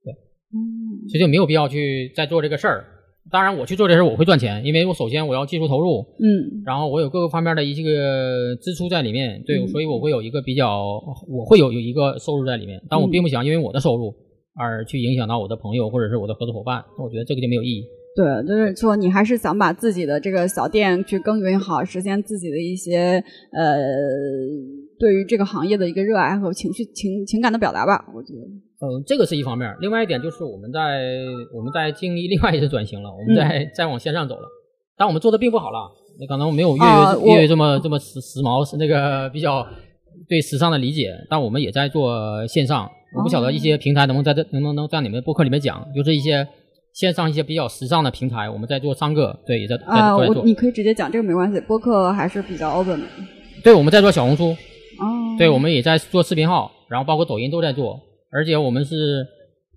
[0.04, 0.12] 对，
[0.54, 2.84] 嗯，所以就没有必要去再做这个事儿。
[3.28, 14.14] 当然，我去做这事儿我会赚钱，因为我首先我要技术投入，嗯，然后我有各个方面的一些个支出在里面，对，所以我会有一个比较，我会有有一个收入在里面，但我并不想因为我的收入
[14.54, 17.84] 而去影响到我的朋友或者是我的合作伙伴，那我觉得这个就没有意义。
[18.16, 23.76] 对，就是说你还是想把自己的这个小店去耕耘好，实现自己的一些呃
[24.98, 28.40] 对于这个行业的一个热爱和情绪情情感的表达吧，我觉得。
[28.78, 29.70] 嗯，这个是一方面。
[29.80, 30.80] 另外一点就是我们在
[31.54, 34.48] 我们在经历另外一次转型了，我们在在往线上走了。
[34.96, 36.82] 但我们做的并不好了，那可能没有月
[37.24, 39.66] 月月这么这么时时髦，是那个比较
[40.26, 41.12] 对时尚的理解。
[41.28, 46.46] 但我们也在做线上，我不晓得一些平台能不能在这能不能在你们播客里面讲，就是一些
[46.96, 50.42] 线上一些比较时尚的平台，我们在做三个，对，也在在做。
[50.42, 53.06] 你可以直接讲，这个没关系，播客还是比较 open 的。
[53.62, 54.52] 对，我们在做小红书，
[54.98, 58.00] 哦，对，我们也在做视频号，然后包括抖音都在做，
[58.32, 59.26] 而且我们是。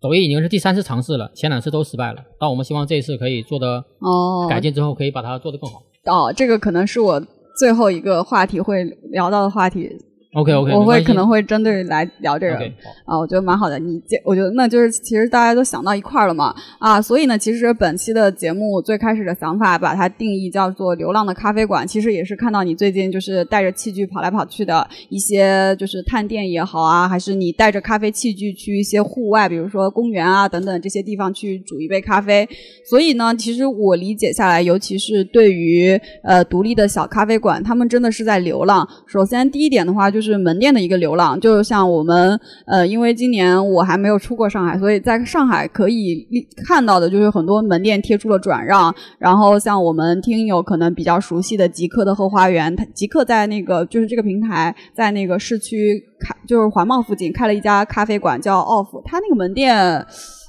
[0.02, 2.24] 抖音已经是第三次尝试了，前两次都失败了。
[2.40, 5.82] 但我们希望这一次可以做的哦，改进之后可以把它做得更好。
[6.06, 7.22] 哦，这个可能是我
[7.60, 9.90] 最后一个话题会聊到的话题。
[10.32, 12.56] OK OK，我会可能会针对来聊这个
[13.04, 13.80] 啊，我觉得蛮好的。
[13.80, 32.48] 你我觉得那就是其实大家都想到一块儿了嘛啊，所以呢，其实本期的节目最开始的想法把它定义叫做“流浪的咖啡馆”，其实也是看到你最近就是带着器具跑来跑去的一些就是探店也好啊，还是你带着咖啡器具去一些户外，比如说公园啊等等这些地方去煮一杯咖啡。
[32.88, 38.88] 所以呢，其实我理解下来，尤其是对于呃独立的小咖啡馆，他们真的是在流浪。
[39.08, 40.19] 首先第一点的话就。
[40.20, 46.28] 就是门店的一个流浪，就像我们呃，因为今年我还没有出过上海，所以在上海可以
[46.68, 48.94] 看到的就是很多门店贴出了转让。
[49.18, 60.06] 然后像我们听友可能比较熟悉的极客的后花园，它极客在那个就是这个平台在那个市区开，就是环贸附近开了一家咖啡馆叫 Off，它那个门店。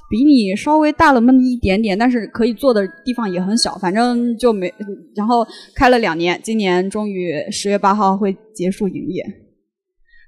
[0.09, 4.69] 比你稍微大了那么一点点，但是可以坐的地方也很小，反正就没。
[5.15, 9.23] 然后开了两年，今年终于十月八号会结束营业。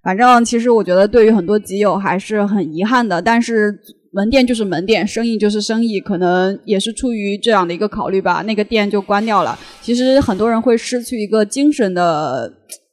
[0.03, 3.21] 反正其实我觉得，对于很多集友还是很遗憾的。
[3.21, 3.73] 但是
[4.11, 9.57] 门店就是门店，生意就是生意，可能也是出于这样的一个考虑吧，那个店就关掉了。
[9.81, 12.51] 其实很多人会失去一个精神的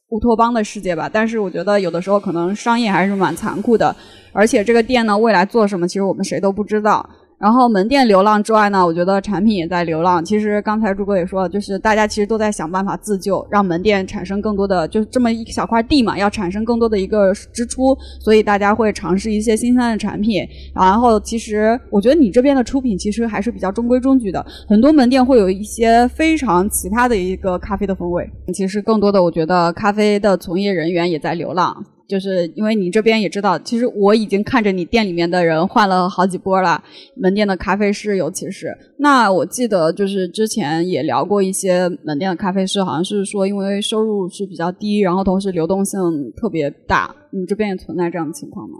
[0.09, 1.09] 乌托邦的世界吧。
[1.11, 3.93] 但是我觉得有的时候可能商业还是蛮残酷的，
[4.31, 7.07] 而且这个店呢，未来做什么，其实我们谁都不知道。
[7.41, 10.23] 然后门店流浪之外呢，我觉得产品也在流浪。
[10.23, 20.47] 其实刚才朱哥也说了，就是大家其实都在想办法自救，让门店产生更多的，就这么一小块地嘛，要产生更多的一个支出，所以大家会尝试一些新鲜的产品。
[20.75, 28.23] 然后其实我觉得你这边的出品其实还是比较中规中矩的，很多门店会有一些非常奇葩的一个咖啡的风味。
[28.53, 31.83] 其实更多的，我觉得咖啡的从业人员也在流浪。
[32.11, 36.83] 就是因为你这边也知道，其实我已经看着你店里面的人换了好几波了，
[37.15, 38.77] 门店的咖啡师尤其是。
[38.97, 45.99] 那我记得就是之前也聊过一些门店的咖啡师，好像是说因为收入是比较低，然后同时流动性
[46.35, 47.15] 特别大。
[47.31, 48.79] 你这边也存在这样的情况吗？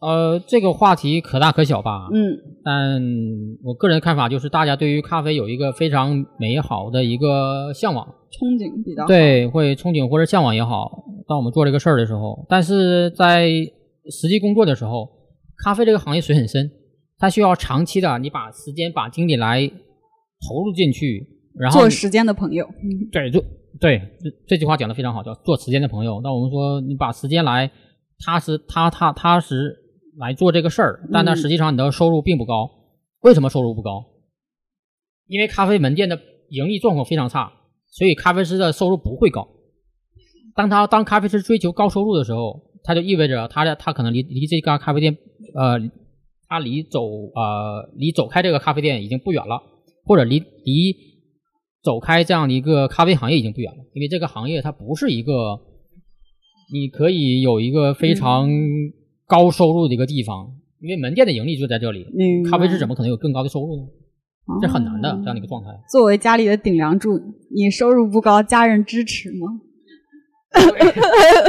[0.00, 2.08] 呃，这个话题可大可小吧。
[2.12, 2.38] 嗯。
[2.64, 3.00] 但
[3.64, 11.04] 我个人的看法就是，大家对于咖啡有一个非常美好的一个向往、憧憬比较对，会憧憬或者向往也好。
[11.26, 13.48] 当我们做这个事儿的时候，但是在
[14.10, 15.08] 实际工作的时候，
[15.64, 16.70] 咖啡这个行业水很深，
[17.18, 19.66] 它需要长期的你把时间、把精力来
[20.48, 21.26] 投入进去，
[21.58, 22.66] 然后做时间的朋友。
[23.10, 23.42] 对，就
[23.80, 24.00] 对，
[24.46, 26.20] 这句话讲的非常好，叫做时间的朋友。
[26.22, 27.70] 那我们说，你把时间来
[28.24, 29.76] 踏实、踏踏踏实
[30.18, 32.70] 来做这个事儿，但它实际上你的收入并不高。
[33.20, 34.04] 为什么收入不高？
[35.26, 36.18] 因为咖啡门店的
[36.50, 37.52] 盈利状况非常差，
[37.90, 39.46] 所以咖啡师的收入不会高。
[40.54, 45.16] 当他当咖啡师追求高收入的时候，他就意味着他的他可能离离这家咖啡店，
[45.54, 45.78] 呃，
[46.48, 47.04] 他离走
[47.34, 49.60] 呃离走开这个咖啡店已经不远了，
[50.04, 50.96] 或者离离
[51.82, 55.60] 走开这样的一个咖啡行业已经不远了，因为这个行业它不是一个
[56.72, 58.48] 你可以有一个非常
[59.28, 62.06] 高收入的一个地方，因为门店的盈利就在这里，
[62.50, 63.82] 咖啡师怎么可能有更高的收入呢？
[64.62, 65.68] 这很难的这样的一个状态。
[65.92, 67.20] 作为家里的顶梁柱，
[67.54, 69.60] 你收入不高，家人支持吗？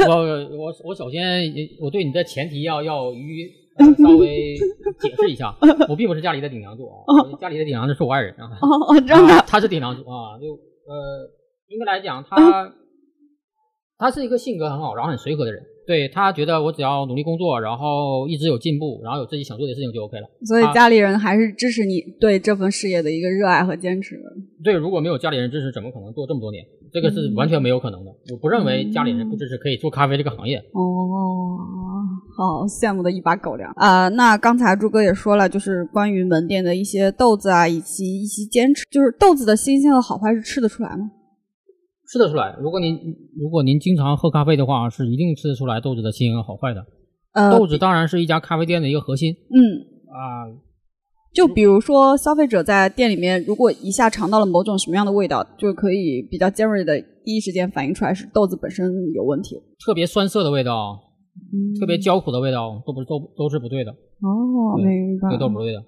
[0.06, 1.42] 我我我首先
[1.80, 3.48] 我对你的前提要要予
[3.96, 4.54] 稍微
[5.00, 5.56] 解释一下，
[5.88, 6.92] 我并不是家里的顶梁柱啊，
[7.40, 11.26] 家里的顶梁柱是我爱人啊，哦的，他是顶梁柱啊，就呃，
[11.68, 12.36] 应该来讲他
[13.96, 15.62] 他是一个性格很好，然后很随和的人。
[15.86, 20.28] 对他觉得我只要努力工作，然后一直有进步，然后有自己想做的事情就 OK 了。
[20.44, 24.20] 所以家里人还是支持你对这份事业的一个热爱和坚持。
[24.62, 26.64] 对，如果没有家里人支持，怎么可能做这么多年？
[26.92, 28.10] 这个是完全没有可能的。
[28.32, 30.58] 我不认为家里人不支持可以做咖啡这个行业。
[30.72, 31.58] 哦，
[32.36, 34.08] 好羡慕的一把狗粮啊！
[34.08, 41.10] 那刚才朱哥也说了，就是关于门店的一些豆子啊，以及一些坚持，就是豆子的新鲜和好坏是吃得出来吗？
[42.10, 42.56] 吃得出来。
[42.60, 42.98] 如果您
[43.38, 46.84] 如果您经常喝咖啡的话，是一定吃得出来豆子的新鲜好坏的。
[47.32, 49.32] 呃，豆子当然是一家咖啡店的一个核心。
[49.32, 49.56] 嗯
[50.10, 50.50] 啊，
[51.32, 59.54] 就比如说消费者在店里面，如果一下尝到了某种什么样的味道，就可以比较尖锐的第一时间反映出来是豆子本身有问题。
[59.86, 60.98] 特别酸涩的味道，
[61.78, 63.92] 特别焦苦的味道，都不都都是不对的。
[63.92, 65.30] 哦，明白。
[65.30, 65.80] 这都不对的。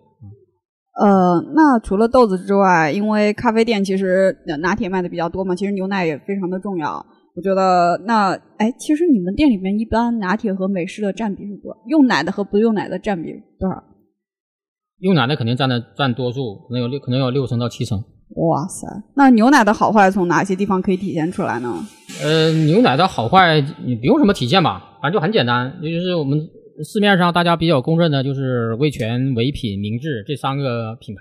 [1.01, 7.05] 呃，那除了豆子之外，因为咖啡店其实拿铁卖的比较多嘛，其实牛奶也非常的重要。
[7.35, 11.81] 我觉得那哎，其实你们店里面一般拿铁和美式的占比是多少？
[11.87, 13.83] 用奶的和不用奶的占比多少？
[14.99, 17.99] 用奶的肯定占的占多数，可能有六，可能有六成到七成。
[18.37, 21.75] 哇塞，那牛奶的好坏从哪些地方可以体现出来呢？
[22.23, 26.39] 呃，牛奶的好坏你不用什么体现吧，反正就很简单，也就是我们。
[26.85, 31.21] 市面上大家比较公认的就是味全、唯品、明治这三个品牌，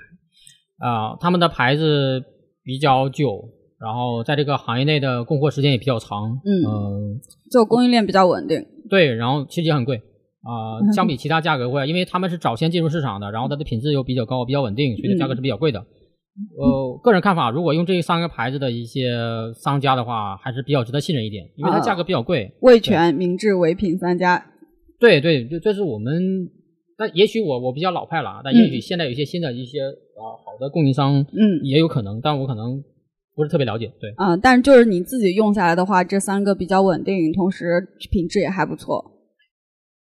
[0.85, 2.23] 啊，他们的牌子
[2.63, 7.19] 比较久，然后在这个行业内的供货时间也比较长，嗯，
[7.51, 8.65] 就供应链比较稳定。
[8.89, 15.79] 对，然后其实也很贵啊，相比其他价格贵，因为他们是早先进入市场的，然后它的品质又比较高、比较稳定，所以价格是比较贵的。
[15.79, 19.11] 呃，个人看法，如果用这三个牌子的一些
[19.53, 22.51] 商家的话，还是比较值得信任一点，因为它价格比较贵。
[22.61, 24.50] 味全、明治、唯品三家。
[25.01, 26.47] 对对，就这是我们，
[26.95, 32.81] 但也许我我比较老派了啊，但也许现在有一些新的一些啊好的供应商，嗯，也有可能，但我可能
[33.35, 39.03] 不是特别了解，对，嗯，但是就是你自己用下来的话，这三个比较稳定，同时品质也还不错。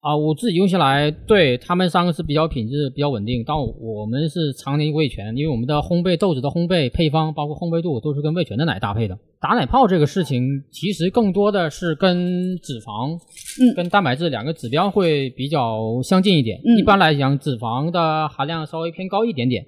[0.02, 9.18] 啊，我自己用下来，对他们三个是比较品质比较稳定，但我们是常年味全，因为我们的烘焙豆子的烘焙配方，包括烘焙度都是跟味全的奶搭配的。
[9.42, 13.18] 打奶泡这个事情，其实更多的是跟脂肪，
[13.62, 16.58] 嗯，跟蛋白质两个指标会比较相近一点。
[16.78, 19.66] 一般来讲，脂肪的含量稍微偏高一点点，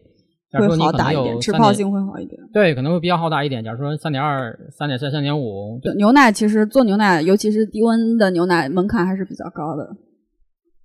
[0.54, 2.42] 会好打一点，吃泡性会好一点。
[2.54, 3.62] 对，可能会比较好打一点。
[3.62, 9.86] 假如说三点二、三点三、三点五，牛奶其实做牛奶，尤其是低温的牛奶，门槛还是比较高的。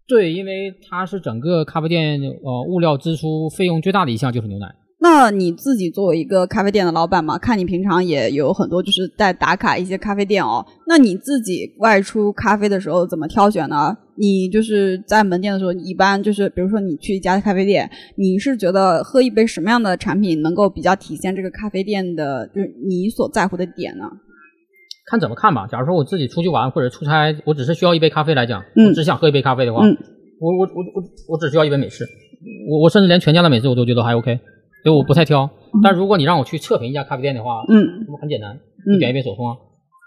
[0.09, 4.67] 对，因为它是整个咖啡店呃物料支出费用最大的一项就是牛奶。
[4.99, 10.65] 那你自己作为一个咖啡店的老板嘛，看你平常也有很多就是在打卡一些咖啡店哦。
[10.87, 13.97] 那你自己外出咖啡的时候怎么挑选呢？
[14.17, 24.05] 你就是在门店的时候，一般就是比如说你去一家咖啡店，你是觉得喝一杯什么样的产品能够比较体现这个咖啡店的，就是你所在乎的点呢？
[25.07, 25.67] 看怎么看吧。
[25.67, 29.81] 假如说我自己出去玩或者出差，我只是需要一杯咖啡来讲，我只想喝一杯咖啡的话，
[30.41, 32.05] 我我我我我只需要一杯美式，
[32.69, 34.39] 我我甚至连全家的美式我都觉得还 OK，
[34.83, 35.49] 所以我不太挑。
[35.83, 38.59] 但如果你让我去测评一家咖啡店的话，嗯，那么很简单，
[38.91, 39.57] 你点一杯手冲啊，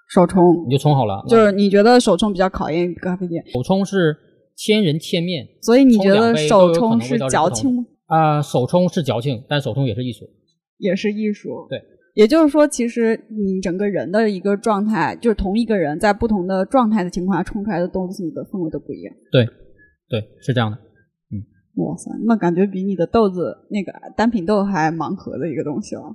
[0.10, 1.24] 手冲你就冲好了。
[1.28, 3.44] 就是你觉得手冲比较考验咖啡店？
[3.54, 4.18] 手冲是
[4.58, 7.86] 千人千面，所以你觉得手冲是矫情吗？
[8.08, 10.26] 啊，手冲是矫情，但手冲也是艺术，
[10.78, 11.50] 也是艺术。
[11.70, 11.82] 对。
[12.15, 19.13] 也就是说，其实你整个人的一个状态，就是同一个人在不同的状态的情况下冲出来的东西的氛围都不一样。
[19.32, 19.45] 对，
[20.10, 20.78] 对，是这样的。
[20.78, 21.39] 嗯，
[21.76, 26.13] 哇塞，那感觉比你的豆子那个单品豆还盲盒的一个东西哦。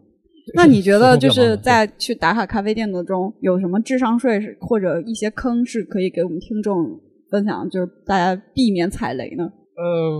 [0.54, 9.44] 那你觉得就是在去打卡咖啡店的中有什么智商税是或者一些坑是可以给我们听众分享，就是大家避免踩雷呢？
[9.44, 10.18] 呃，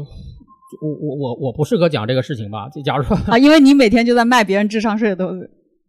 [0.80, 2.70] 我我我我不适合讲这个事情吧？
[2.70, 5.46] 就假如说啊，因为你每天就在卖别人智商税的东西。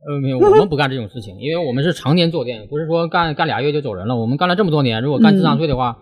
[0.08, 4.16] 呃，没有，我们不干这种事情，因为我们是常年做店，不是说干干俩月就走人了。
[4.16, 5.98] 我们干了这么多年，如果干智商税的话，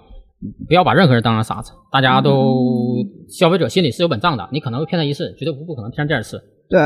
[0.67, 1.71] 不要把任何人当成傻子。
[1.89, 2.97] 大家都
[3.29, 6.37] 消费者心里是有本账的，你可能会骗他一次，绝对不不可能骗第二次。
[6.69, 6.81] 对，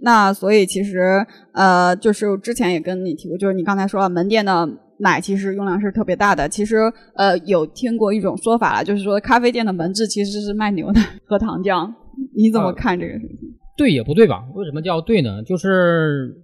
[0.00, 4.68] 那所以其实呃，就是之前也跟你提过，就是你刚才说了，门店的
[4.98, 6.48] 奶其实用量是特别大的。
[6.48, 11.88] 其实呃，有听过一种说法了，就是说咖啡店的门质其实是卖牛奶和糖浆。
[12.34, 13.48] 你怎么看这个事情？
[13.76, 14.42] 对也不对吧？
[14.56, 15.40] 为什么叫对呢？
[15.44, 16.34] 就是。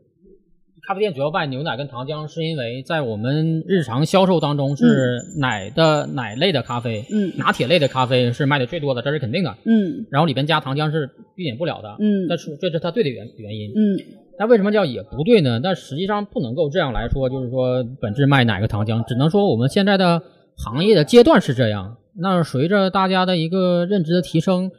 [0.87, 13.97] 咖啡店主要卖牛奶跟糖浆，是因为在我们日常销售当中是奶的奶类的咖啡，嗯，拿铁类的咖啡是卖的最多的，这是肯定的，嗯，然后里边加糖浆是避免不了的，嗯，这是这是它对的原原因，嗯，
[14.39, 15.59] 那为什么叫也不对呢？
[15.63, 20.21] 但实际上不能够这样来说，就是说本质卖哪个糖浆，只能说我们现在的
[20.57, 21.97] 行业的阶段是这样。
[22.17, 24.71] 那随着大家的一个认知的提升。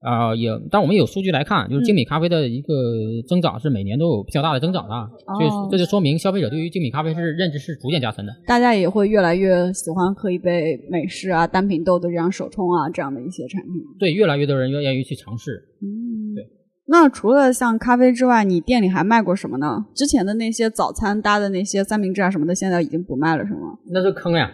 [0.00, 2.72] 啊，也，但我们有数据来看，就是精品咖啡的一个
[3.26, 4.94] 增长是每年都有比较大的增长的，
[5.34, 8.32] 所以这就说明消费者对于精品咖啡是认知是逐渐加深的。
[8.46, 13.72] 大家也会越来越喜欢喝一杯美式啊、单品豆的这样手冲啊这样的一些产品。
[13.98, 15.64] 对，越来越多人愿意去尝试。
[15.82, 16.46] 嗯，对。
[16.86, 19.84] 那除了像咖啡之外，你店里还卖过什么呢？
[19.94, 23.76] 之前的那些早餐搭的那些三明治啊什么的，现在已经不卖了，是吗？
[23.90, 24.50] 那是坑呀。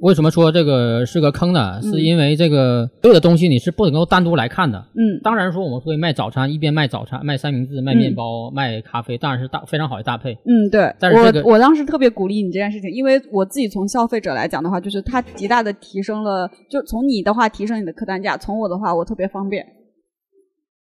[0.00, 1.80] 为什么说这个是个坑呢？
[1.80, 4.78] 是因为这个所有的东西你是不能够单独来看的。
[4.94, 10.34] 嗯，当然说我们会卖早餐，一边卖早餐，卖三明治，卖面包，卖咖啡，当然是大非常好的搭配。
[10.44, 10.94] 嗯，对。
[11.00, 19.64] 但是我我当时特别鼓励你这件事情，因为我自己从消费者来讲的话，就是它极大的提升了，就从你的话提升你的客单价，从我的话我特别方便。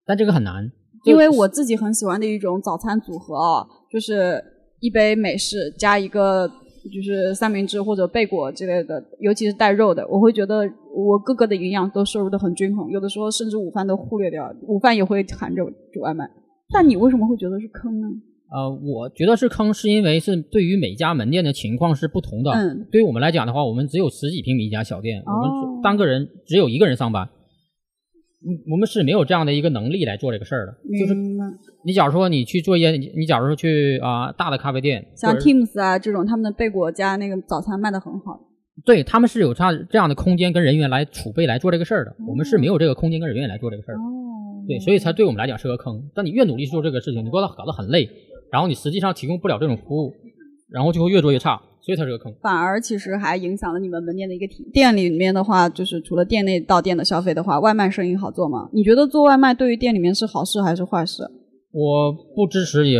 [0.05, 0.71] 但这个很难，
[1.03, 4.41] 因为我自己很喜欢的一种早餐组合哦，就是
[4.79, 6.49] 一杯美式加一个。
[6.89, 10.63] 就是三明治或者贝果之类的，尤其是带肉的，我会觉得
[10.95, 16.29] 我各个的营养都摄入的很均衡，有的时候甚至午饭都忽略掉，午饭也会含着煮外卖。
[16.73, 18.07] 但你为什么会觉得是坑呢？
[18.53, 22.51] 呃，我觉得是坑，是因为是对于每家门店的情况是不同的。
[22.51, 27.29] 嗯，对于我们来讲的话，我们只有十几平米一家小店，我们单个人只有一个人上班，嗯，
[28.71, 30.73] 我们是没有这样的一个能力来做这个事儿的。
[30.99, 31.13] 就是
[31.85, 38.39] 你假如说你去做一些，你假如说去啊大的咖啡店，像 Teams 啊这种，他们的贝果加那个早餐卖的很好。
[38.85, 44.01] 对他们是有这这样的空间跟人员来储备来做这个事儿的，我们是没有这个空间跟人员来做这个事儿的。
[44.01, 46.01] 哦，对，所以才对我们来讲是个坑。
[46.15, 48.09] 但你越努力做这个事情，你给它搞得很累。
[48.51, 50.11] 然后你实际上提供不了这种服务，
[50.69, 52.33] 然后就会越做越差，所以它是个坑。
[52.41, 54.69] 反而其实还影响了你们门店的一个体。
[54.71, 58.69] 店里面的话，就是除了店内到店的消费的话，外卖生意好做吗？
[58.71, 61.23] 你觉得做外卖对于店里面是好事还是坏事？
[61.71, 62.99] 我不支持也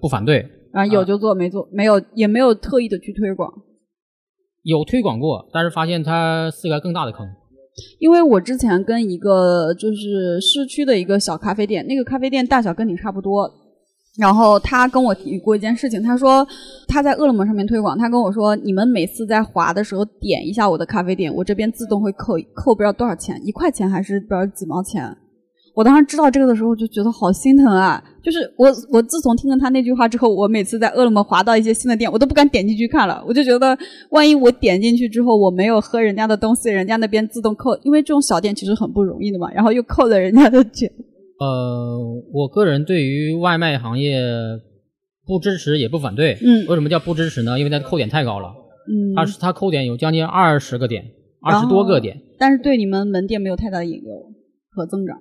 [0.00, 0.46] 不反对。
[0.72, 3.52] 啊，有就做，没做没有也没有特意的去推广。
[4.62, 7.26] 有推广过，但是发现它是个更大的坑。
[7.98, 13.50] 因为我之前跟一个就是市区的一个小咖啡店，那个咖啡店大小跟你差不多。
[14.18, 16.46] 然后他跟我提过一件事情，他说
[16.88, 25.16] 他在饿了么上面推广，他跟我说你们每次在滑的时候点一下我的咖啡店，我这边自动会扣扣不知道多少钱，一块钱还是不知道几毛钱。
[25.72, 28.02] 我当时知道这个的时候就觉得好心疼啊！
[28.22, 33.78] 就是我我自从听了他那句话之后，我每次在饿了么滑到一些新的店，我都不敢点进去看了，我就觉得
[34.10, 40.90] 万一我点进去之后我没有喝人家的东西，人家那边自动扣，因为这种小店其实很不容易的嘛，然后又扣了人家的 钱。
[41.40, 41.98] 呃，
[42.32, 44.20] 我个人对于外卖行业
[45.26, 46.34] 不支持也不反对。
[46.34, 47.58] 嗯，为什么叫不支持呢？
[47.58, 48.48] 因为它的扣点太高了。
[48.86, 51.02] 嗯，它是它扣点有将近二十个点，
[51.40, 52.20] 二十多个点。
[52.38, 54.12] 但是对你们门店没有太大的引流
[54.68, 55.16] 和增长，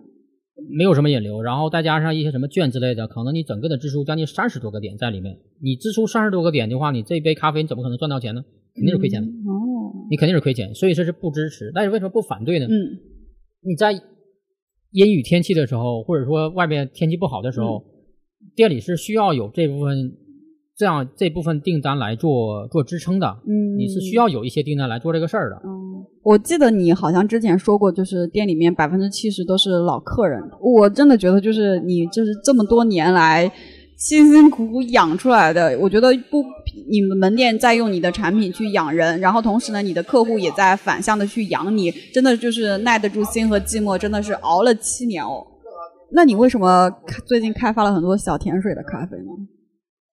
[0.78, 1.42] 没有什么引流。
[1.42, 5.38] 然后再加上一些什么券之类的，可能你整个的支出将近三十多个点在里面。
[5.64, 8.44] 你支出三十多个点的话，你这一杯咖啡你怎么可能赚到钱呢？
[8.76, 9.28] 肯定是亏钱的。
[9.28, 11.72] 哦，你肯定是亏钱，所以这是不支持。
[11.74, 12.66] 但是为什么不反对呢？
[12.66, 12.76] 嗯，
[13.64, 13.94] 你在。
[14.92, 17.84] 阴雨天气的时候，或者说外面天气不好的时候，
[18.56, 20.14] 店里是需要有这部分
[20.76, 23.28] 这样这部分订单来做做支撑的。
[23.48, 25.56] 嗯，你是需要有一些订单来做这个事儿的。
[25.64, 30.42] 嗯，我记得你好像之前说过，就是店里面百分之七十都是老客人。
[30.62, 33.52] 我真的觉得，就是你就是这么多年来。
[34.00, 36.42] 辛辛苦苦养出来的，我觉得不，
[36.90, 45.46] 你们门店在用你的产品去养人，然后同时呢，你的客户也在反向的去养你，真的就是耐得住心和寂寞，真的是熬了七年哦。
[46.14, 46.90] 那你为什么
[47.28, 49.34] 最近开发了很多小甜水的咖啡呢？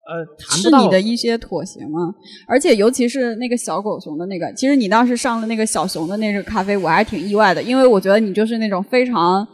[0.09, 0.27] 呃，
[0.57, 2.13] 是你的一些妥协吗？
[2.49, 9.47] 而且尤其是那个小狗熊的那个，其实你当时上了那个小熊的那个咖啡，我还挺意外的，因为我觉得你就是那种非常。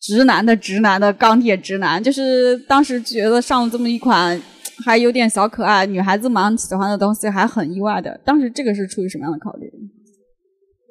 [0.00, 4.40] 直男的直男的钢铁直男，就是当时觉得上了这么一款
[4.84, 8.18] 还有点小可爱、女孩子蛮喜欢的东西，还很意外的。
[8.24, 9.70] 当时这个是出于什么样的考虑？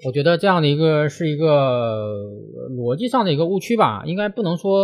[0.06, 2.16] 我觉得这样的一个是一个
[2.78, 4.84] 逻辑上的一个误区吧，应该不能说，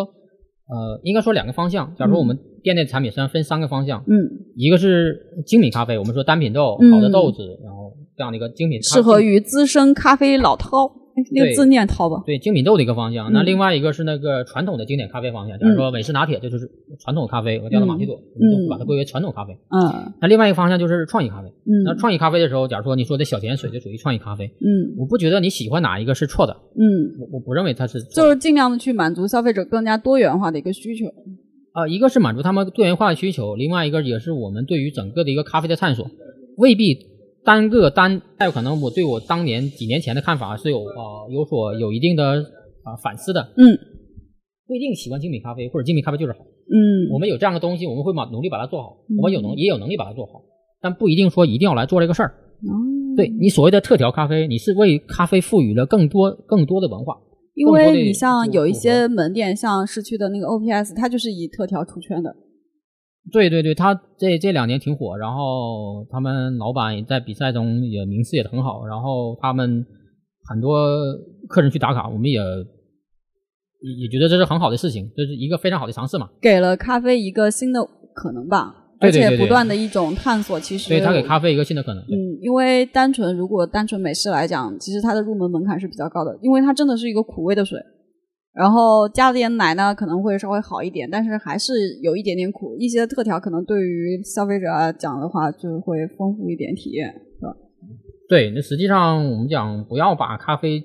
[0.67, 1.93] 呃，应该说两个方向。
[1.97, 4.17] 假如说我们店内产品实际上分三个方向，嗯，
[4.57, 5.15] 一个是
[5.45, 11.04] 精品咖啡，我们说单品豆、好的豆子，然后这样的一个精品，适合于资深咖啡老饕。
[11.31, 13.31] 那个字念淘吧，对精品豆的一个方向。
[13.31, 19.57] 那另外一个是那个传统的经典咖啡方向，假如说美式拿铁，这就是传统咖啡，我叫它马奇朵，都把它归为传统咖啡。
[19.69, 20.13] 嗯。
[20.21, 21.47] 那另外一个方向就是创意咖啡。
[21.47, 21.83] 嗯。
[21.85, 24.45] 那创意咖啡的时候，假如说你说的小甜水就属于创意咖啡。
[24.59, 24.95] 嗯。
[24.97, 26.55] 我不觉得你喜欢哪一个是错的。
[26.75, 27.15] 嗯。
[27.19, 28.01] 我我不认为它是。
[28.03, 31.05] 就是尽量的去满足消费者更加多元化的一个需求。
[31.71, 36.09] 啊，一个是满足他们多元化的需求，另外一个也是我们对于整个的一个咖啡的探索，
[36.57, 37.14] 未必。
[37.45, 42.43] 单个单，还有可能我对我当年几年前的看法是有啊有所有一定的
[42.83, 43.39] 啊反思的。
[43.55, 43.77] 嗯，
[44.67, 46.39] 不一定喜欢精品咖啡或者精品咖啡就是好。
[46.39, 48.97] 嗯，我们有这样的东西，我们会把努力把它做好。
[49.17, 50.41] 我们有能也有能力把它做好，
[50.81, 52.29] 但不一定说一定要来做这个事儿。
[52.29, 52.73] 哦，
[53.15, 57.15] 对你所谓的特调咖啡，你是为咖啡赋予了更多更多的文化。
[57.53, 62.35] 因为你像有一些门店，像市区的那个 OPS，它就是以特调出圈的。
[63.31, 69.83] 对对对，他这这两年挺火，然后他们老板在比赛中也名次也很好，然后他们
[70.47, 70.87] 很多
[71.49, 82.03] 客人去打卡，我们也也也觉得这是很好的事情，这是一个非常好的尝试嘛，给了咖啡一个新的可能吧，而且不断的一种探索，其实对他给咖啡一个新的可能。
[82.03, 87.79] 嗯，因为单纯如果单纯美式来讲，其实它的入门门槛是比较高的，因为它真的是一个苦味的水。
[88.55, 92.75] 然后加点奶呢，可能会稍微好一点，但是还是有一点点苦。
[92.79, 94.65] 一些特调可能对于消费者
[94.97, 97.07] 讲的话，就会丰富一点体验，
[97.39, 97.53] 是吧？
[98.29, 100.81] 对，那实际上我们讲，不要把咖啡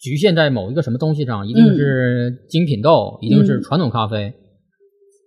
[0.00, 4.34] 局限在某一个什么东西上，一定是精品豆，一定是传统咖啡，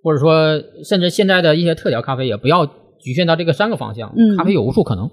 [0.04, 2.66] 或者说甚至现在的一些特调咖啡，也不要
[3.00, 4.14] 局限到这个三个方向。
[4.38, 5.10] 咖啡有无数可能。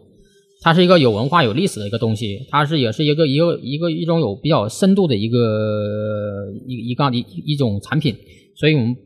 [0.62, 5.38] 它是一个有文化、有历史的一个东西，它是也是一个一个一个一种有比较深度的一个
[6.66, 7.20] 一一个一
[7.52, 8.14] 一种产品，
[8.56, 8.96] 所以我们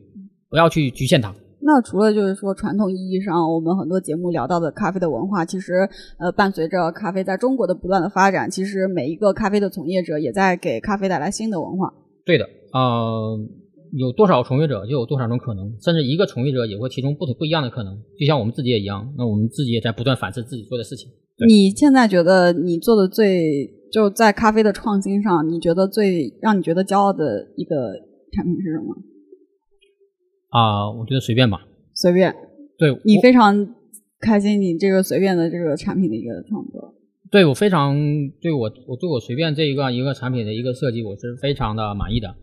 [0.49, 1.35] 不要去局限它。
[1.61, 5.87] 那除了就是说传统意义上我们很多节目聊到的咖啡的文化，其实
[6.17, 11.93] 呃伴随着咖啡在中国的不断的发展，其实每一个咖啡的从业者也在给咖啡带来新的文化。
[12.25, 13.37] 对的，呃，
[13.91, 21.09] 有多少从业者就有多少种可能，甚至一个从业者也会提供不同不一样的可能，就像我们自己也一样，那我们自己也在不断反思自己做的事情。
[21.47, 27.93] 你现在觉得你做的最就在咖啡的创新上，你觉得最让你觉得骄傲的一个
[28.31, 28.95] 产品是什么？
[30.49, 31.59] 啊，我觉得随便吧，
[31.93, 32.35] 随便。
[32.77, 33.75] 对你非常
[34.19, 36.95] 开心，你这个随便的这个产品的一个创作。
[37.31, 37.95] 对我非常
[38.41, 42.35] 对我我对我随便这一个一个产品的一个设计，我是非常的满意的。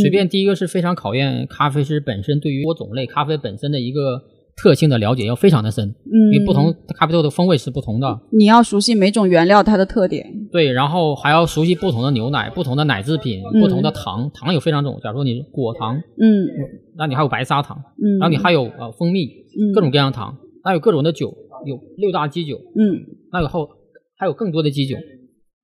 [0.00, 4.22] 随便第一个是非常考验咖啡师本身对于多种类咖啡本身的一个
[4.60, 5.88] 特性的了解，要非常的深。
[5.88, 10.26] 嗯，因为不同咖啡豆的风味是不同的，你要熟悉每种原料它的特点。
[10.50, 14.98] 对，然后还要熟悉不同的牛奶、不同的奶制品、不同的糖，糖有非常种。
[15.02, 16.48] 假如说你果糖，嗯，
[16.96, 21.32] 那你还有白砂糖，嗯，然后你还有呃蜂蜜，嗯，各种各样的糖，那有各种的酒，
[21.64, 23.68] 有六大基酒，嗯，那有后
[24.16, 24.96] 还有更多的基酒，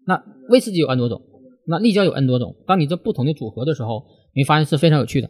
[0.07, 1.20] 那威士忌有 N 多种，
[1.66, 2.55] 那立交有 N 多种。
[2.66, 5.28] 当你这不同的组合的时候，你会发现是非常有趣的。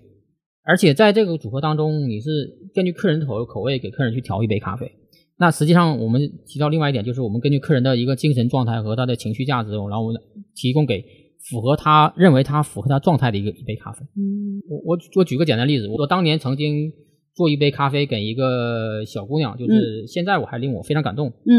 [0.66, 2.30] 而且在这个组合当中，你是
[2.74, 4.90] 根据客人的口口味给客人去调一杯咖啡。
[5.36, 10.20] 那实际上我们提到另外一点，就是我们根据客人的一个精神状态和他的情绪价值，然后我们
[10.54, 11.04] 提供给
[11.50, 14.04] 符合他认为他符合他状态的一个一杯咖啡。
[14.16, 16.92] 嗯，我我我举个简单例子，我当年曾经
[17.34, 21.28] 做一杯咖啡给一个小姑娘，就是现在我还令我非常感动。
[21.28, 21.52] 嗯，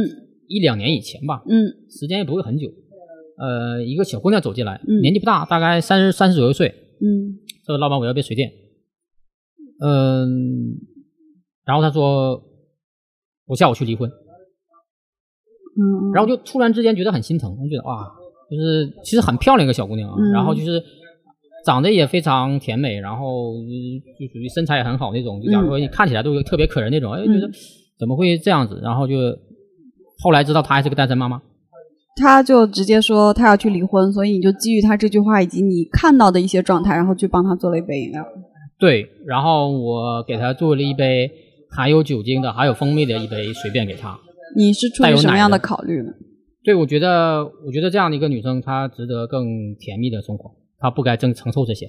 [0.47, 1.43] 一两年以前吧。
[1.47, 2.69] 嗯，时间也不会很久。
[3.37, 6.69] 呃，一个小姑娘走进来，嗯年纪不大，大概三十三十左右岁。
[7.01, 7.37] 嗯
[7.67, 8.49] 这个老板，我要杯水电。
[9.82, 10.78] 嗯，
[11.65, 12.41] 然后他说
[13.47, 18.07] 我下午去离婚，嗯，然后就突然之间觉得很心疼，我觉得哇，
[18.49, 20.82] 就是其实很漂亮一个小姑娘啊，嗯然后就是
[21.65, 23.53] 长得也非常甜美，然后
[24.19, 27.49] 就属于身材也很好那种，就假如说你看起来都特别可人那种，哎，觉得
[27.99, 28.80] 怎么会这样子？
[28.82, 29.15] 然后就
[30.23, 31.41] 后来知道她还是个单身妈妈。
[32.17, 38.26] 他就直接说他要去离婚，所以你就基于他这句话以及你看到的一些状态，然后去帮她做了一杯饮料。
[38.78, 41.32] 对，然后我给他做了一杯
[41.69, 44.19] 含有酒精的、含有蜂蜜的一杯，随便给他。
[44.55, 46.11] 你是出于什么样的的考虑呢？
[46.63, 51.88] 对，我觉得，我觉得这样的一个女生，她值得更甜蜜的生活，她不该承承受这些。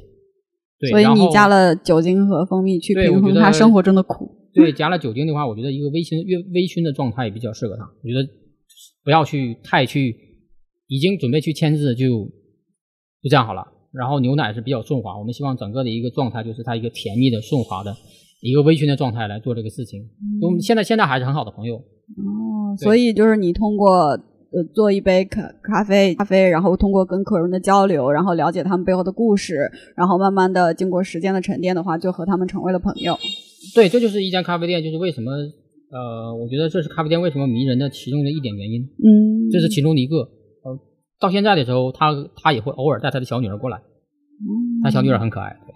[0.79, 4.31] 对，所以你加了酒精和蜂蜜去平衡她生活中的苦。
[4.55, 7.83] 对加了酒精的话，我觉得一个微醺、越微醺的状态也比较适合她。
[7.83, 8.29] 我觉得
[9.05, 10.15] 不要去太去，
[10.89, 12.25] 已经准备去签字就
[13.23, 13.67] 就这样好了。
[13.97, 17.97] 然后牛奶是比较顺滑，我们希望整个的一个状态就是它一个甜蜜的、顺滑的
[18.43, 20.03] 一个微醺的状态来做这个事情。
[20.43, 21.77] 我们现在现在还是很好的朋友。
[21.77, 24.11] 哦，所以就是你通过
[24.53, 29.57] 呃做一杯咖咖啡咖啡，然后通过跟客人的交流，然后了解他们背后的故事，
[29.97, 33.19] 然后慢慢的经过时间的沉淀的话，就和他们成为了朋友。
[33.75, 35.33] 对，这就是一家咖啡店，就是为什么
[35.91, 40.17] 呃，我觉得这是咖啡店为什么迷人的其中的一点原因，嗯，这是其中的一个。
[41.17, 42.13] 呃，到现在的时候，他
[42.43, 43.79] 他也会偶尔带他的小女儿过来，
[44.83, 45.57] 他小女儿很可爱。
[45.67, 45.73] 对，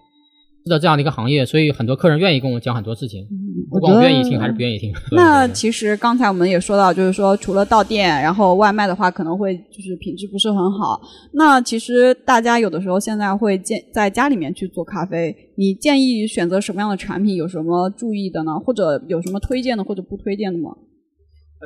[0.64, 3.26] 是的，这样的一个行业，所以很多客人愿意跟我讲很多事情，
[3.70, 4.92] 不管我我觉得愿意听还是不愿意听。
[5.12, 11.00] 那其实刚才我们也说到，就是说除了到店，然后外卖的话可能会就是品质不是很好。
[11.32, 17.36] 那其实大家有的时候现在会建在家里面去做咖啡，你建议选择什么样的产品？
[17.36, 18.58] 有什么注意的呢？
[18.58, 20.70] 或者有什么推荐的或者不推荐的吗？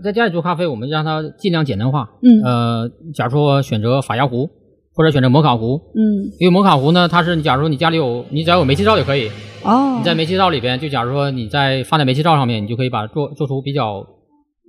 [0.03, 2.11] 在家里做咖啡，我们让它尽量简单化。
[2.23, 4.49] 嗯呃，假如说选择法压壶，
[4.95, 9.29] 或者选择摩卡壶，嗯，因为摩卡壶呢，它是你假如说你家里有，你只要有煤气灶就可以，
[9.65, 14.05] 哦，你在煤气灶里边，就假如说你在放在煤气灶上面，你就可以把做做出比较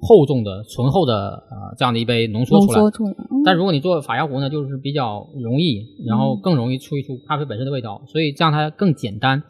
[0.02, 2.80] 厚重的、醇厚的呃这样的一杯浓缩出来。
[2.80, 3.12] 浓缩出来。
[3.12, 9.44] 嗯但如果你做法压壶呢，就是比较容易，然后更容易出一出咖啡本身的味道，所以这样它更简单。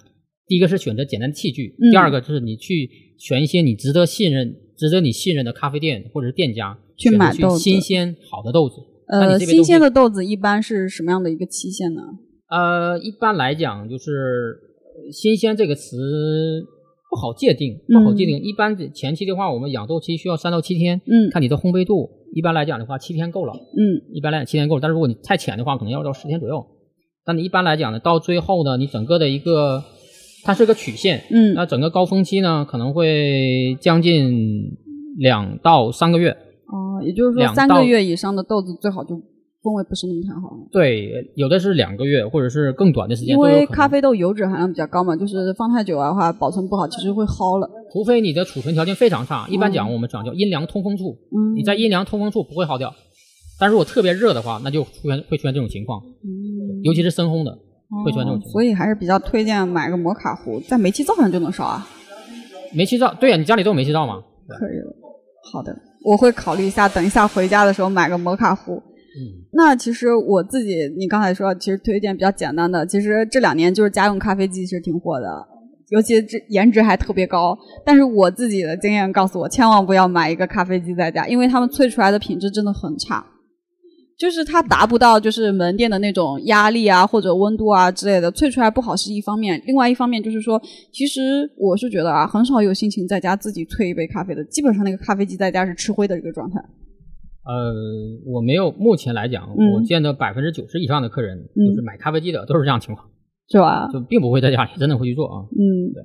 [0.47, 8.75] 第一个是选择简单的器具，嗯第二个就是你去选一些你值得信任、值得你信任的咖啡店或者是店家去买豆子新鲜好的豆子。
[9.07, 12.01] 呃，新鲜的豆子一般是什么样的一个期限呢？
[12.49, 14.11] 呃，一般来讲，就是
[14.95, 15.97] 呃新鲜这个词
[17.09, 18.41] 不好界定，嗯不好界定。
[18.41, 22.09] 一般前期的话，我们养豆期需要三到七天，嗯看你的烘焙度。
[22.33, 23.53] 一般来讲的话，七天够了。
[23.53, 26.65] 嗯一般来讲七天够了，但是如果你太浅的话，可能要到十天左右。
[27.23, 29.83] 但你一般来讲呢，到最后呢，你整个的一个
[30.45, 34.77] 它是个曲线，嗯那整个高峰期呢可能会将近
[35.17, 36.29] 两到三个月。
[36.67, 39.21] 哦，也就是说三个月以上的豆子最好就
[39.61, 40.67] 风味不是那么太好了。
[40.71, 43.39] 对，有的是两个月，或者是更短的时间因。
[43.39, 47.67] 为咖啡豆油脂含量比较高嘛，就是放太久的话保存不好，其实会齁了。
[47.91, 52.93] 除非你的储存条件非常差，一般讲我们讲叫阴凉通风处，嗯你在阴凉通风处不会耗掉。
[53.59, 57.57] 但如果特别热的话，那就出现会出现这种情况，嗯尤其是深烘的
[58.03, 58.41] 会出现这种。
[58.51, 61.87] 所以还是比较推荐买个摩卡壶，在煤气灶上就能烧啊。
[62.73, 64.21] 煤气灶，对呀，你家里都有煤气灶吗？
[64.47, 64.77] 可以，
[65.51, 68.73] 好的，我会考虑一下，等一下回家的时候买个摩卡壶。
[68.73, 75.47] 嗯，那其实我自己，你刚才说其实推荐比较简单的，其实这两年就是家用咖啡机其实挺火的，
[75.89, 77.57] 尤其这颜值还特别高。
[77.85, 83.25] 但是我自己的经验告诉我，千万不要买一个咖啡机在家，因为他们萃出来的品质真的很差。
[84.17, 90.61] 就是它达不到就是门店的那种压力啊或者温度啊之类的，萃出来不好是一方面，另外一方面就是说，
[90.93, 96.59] 其实我是觉得啊，很少有心情在家自己萃一杯咖啡的，基本上那个咖啡机在家是吃灰的一个状态。
[97.43, 97.73] 呃，
[98.25, 103.05] 我没有，目前来讲，我见的百分之九十以上的客人就是买咖啡机的都是这样情况，
[103.49, 103.89] 是吧？
[103.91, 105.45] 就并不会在家里真的会去做啊。
[105.51, 106.03] 嗯，对，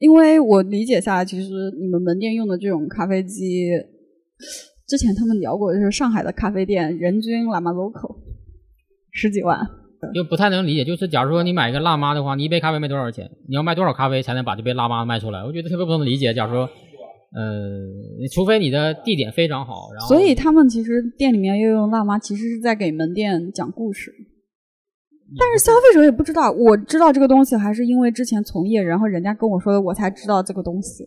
[0.00, 1.48] 因为我理解下来，其实
[1.80, 3.70] 你们门店用的这种咖啡机。
[4.86, 8.16] 之前他们聊过，就是上海的咖啡店人均辣妈 local
[9.10, 9.58] 十几万，
[10.14, 10.84] 就不太能理解。
[10.84, 13.28] 就是假如说你买一个辣妈的话，你一杯咖啡卖多少钱？
[13.48, 15.44] 你要卖多少咖啡才能把这杯辣妈卖出来？
[15.44, 16.32] 我觉得特别不能理解。
[16.32, 16.68] 假如说，
[17.34, 24.12] 呃，除非你的地点非常好，然后所以他们其实店里面又用辣妈，其实是在给门店讲故事。
[25.36, 31.04] 但是消费者也不知道，我知道这个东西还是因为之前从业，然后人家跟我说的，我才知道这个东西。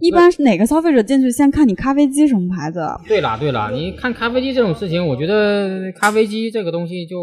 [0.00, 2.80] 一般是哪个消费者进去先看你咖啡机什么牌子？
[3.08, 7.16] 对啦对啦，你看咖啡机这种事情，我觉得咖啡机这个东西就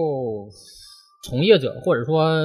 [1.24, 2.40] 从业者或者说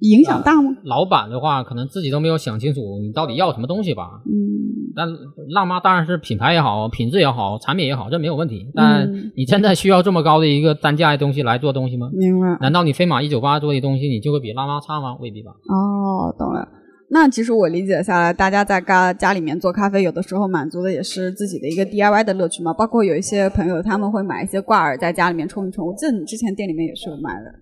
[0.00, 0.70] 影响大吗？
[0.84, 4.22] 老板的话，可能自己都没有想清楚你到底要什么东西吧。
[4.26, 5.08] 嗯，但
[5.50, 8.66] 辣妈当然是品牌也好，品质也好，产品也好，这没有问题。
[8.74, 12.10] 但你真的需要这么高的一个单价的东西来做东西吗？
[12.14, 12.58] 明白。
[12.60, 15.16] 难道你飞马一九八做的东西，你就会比辣妈差吗？
[15.20, 15.52] 未必吧。
[15.68, 16.66] 哦，懂了。
[17.14, 22.72] 那其实我理解下来，大家在家家里面做咖啡，有的时候满足的也是自己的一个 DIY 的乐趣嘛。
[22.72, 25.86] 包括有一些朋友他们会买一些挂耳在家里面冲一冲。
[25.86, 27.52] 我记得你之前店里面也是有卖的。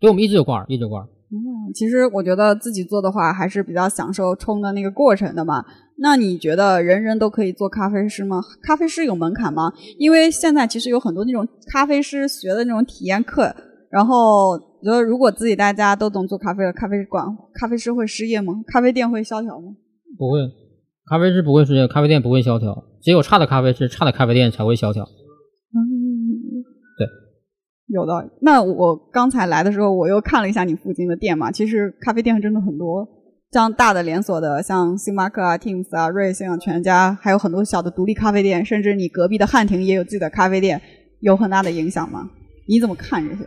[0.00, 1.08] 对，我们一直有挂耳，一直有挂耳。
[1.30, 5.64] 嗯，其实我觉得自己做的话，还是比较享受冲的那个过程的嘛。
[5.98, 8.42] 那你觉得人人都可以做咖啡师吗？
[8.64, 9.72] 咖啡师有门槛吗？
[9.96, 13.54] 因为现在其实有很多那种咖啡师学的那种体验课，
[13.92, 14.58] 然后。
[14.82, 17.24] 觉得如果自己大家都懂做咖啡了，咖啡馆、
[17.54, 18.52] 咖啡师会失业吗？
[18.66, 19.76] 咖啡店会萧条吗？
[20.18, 20.40] 不会，
[21.08, 22.76] 咖啡师不会失业，咖啡店不会萧条。
[23.00, 25.04] 只有差的咖啡师、差的咖啡店才会萧条。
[25.04, 25.78] 嗯，
[26.98, 27.06] 对，
[27.94, 28.28] 有道理。
[28.40, 33.06] 那我刚才来的时候，我又看了一下你附近的店嘛，其实咖啡店真的很多，
[33.52, 40.82] 像大的连锁的，像星巴克啊、Teams 啊、瑞幸、啊全家，还有很多小的独立咖啡店，甚至你隔壁的汉庭也有自己的咖啡店，
[41.20, 42.28] 有很大的影响吗？
[42.66, 43.44] 你怎么看这些？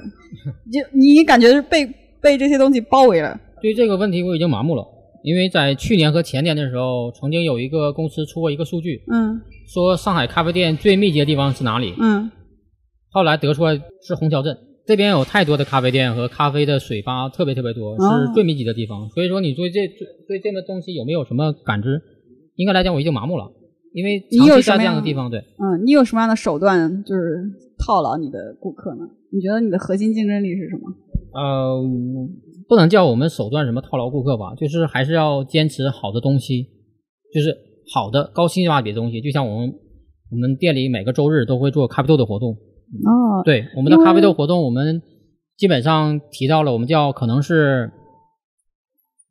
[0.72, 1.86] 就你感觉是被
[2.22, 3.39] 被这些东西包围了？
[3.61, 4.86] 对这个问题我已经麻木了，
[5.24, 11.93] 因为在去年和前年的时候，曾经有一个公司出过一个数据，嗯，说上海咖啡店最密集的地方是哪里？
[11.99, 12.30] 嗯，
[13.09, 14.55] 后来得出来是虹桥镇，
[14.86, 19.09] 这边有太多的咖啡店和咖啡的水吧，特别特别多，是最密集的地方。
[19.09, 19.88] 所以说，你对这
[20.28, 22.01] 对这个东西有没有什么感知？
[22.55, 23.51] 应该来讲，我已经麻木了。
[23.93, 27.43] 因为长期在这样的地方，对，嗯，你有什么样的手段就是
[27.86, 29.05] 套牢你的顾客呢？
[29.31, 30.91] 你觉得你的核心竞争力是什么？
[31.33, 31.83] 呃，
[32.67, 36.63] 不能叫我们手段什么套牢顾客吧，就是还是要坚持好的东西，
[37.33, 37.55] 就是
[37.93, 39.21] 好的高性价比的东西。
[39.21, 39.73] 就像我们
[40.31, 45.01] 我们店里每个周日都会做咖啡豆的活动，哦，对，我们的咖啡豆活动，我们
[45.57, 47.91] 基本上提到了，我们叫可能是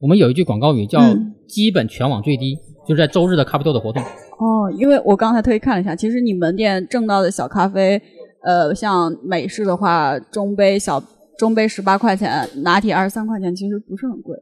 [0.00, 1.00] 我们有一句广告语叫
[1.48, 2.54] “基本全网最低”，
[2.86, 4.02] 就是在周日的咖啡豆的活动。
[4.02, 8.00] 哦，因为我刚才特意看了一下，其实你门店挣到的小咖啡，
[8.44, 11.02] 呃，像美式的话，中杯小
[11.38, 14.36] 中杯十八块钱，拿铁二十三块钱，其实不是很贵，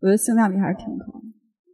[0.00, 1.24] 我觉得性价比还是挺高的。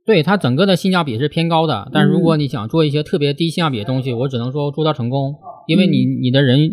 [0.07, 5.35] 对它整个的性价比是偏高的，但如果你想做一些特别低性价比的东西，我只能说做到成功，
[5.67, 6.73] 因为你你的人，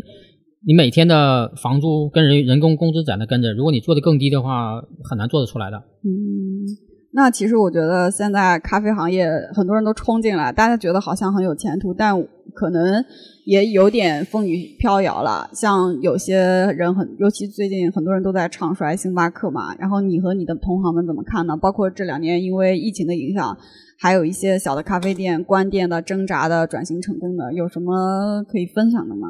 [0.65, 5.77] 你每天的房租跟人人工工资在那跟着，如果你做的更低的话，很难做得出来的。
[5.77, 6.90] 嗯。
[7.13, 12.15] 那其实我觉得现在咖啡行业很多人都冲进来，大家觉得好像很有前途，但
[12.53, 13.03] 可能
[13.45, 15.49] 也有点风雨飘摇了。
[15.53, 19.75] 像有些人很，尤其最近很多人都在唱衰星巴克嘛。
[19.75, 21.57] 然后你和你的同行们怎么看呢？
[21.57, 23.57] 包括这两年因为疫情的影响，
[23.99, 29.27] 还有一些小的咖啡店关店的、挣扎的、转型成功的，有什么可以分享的吗？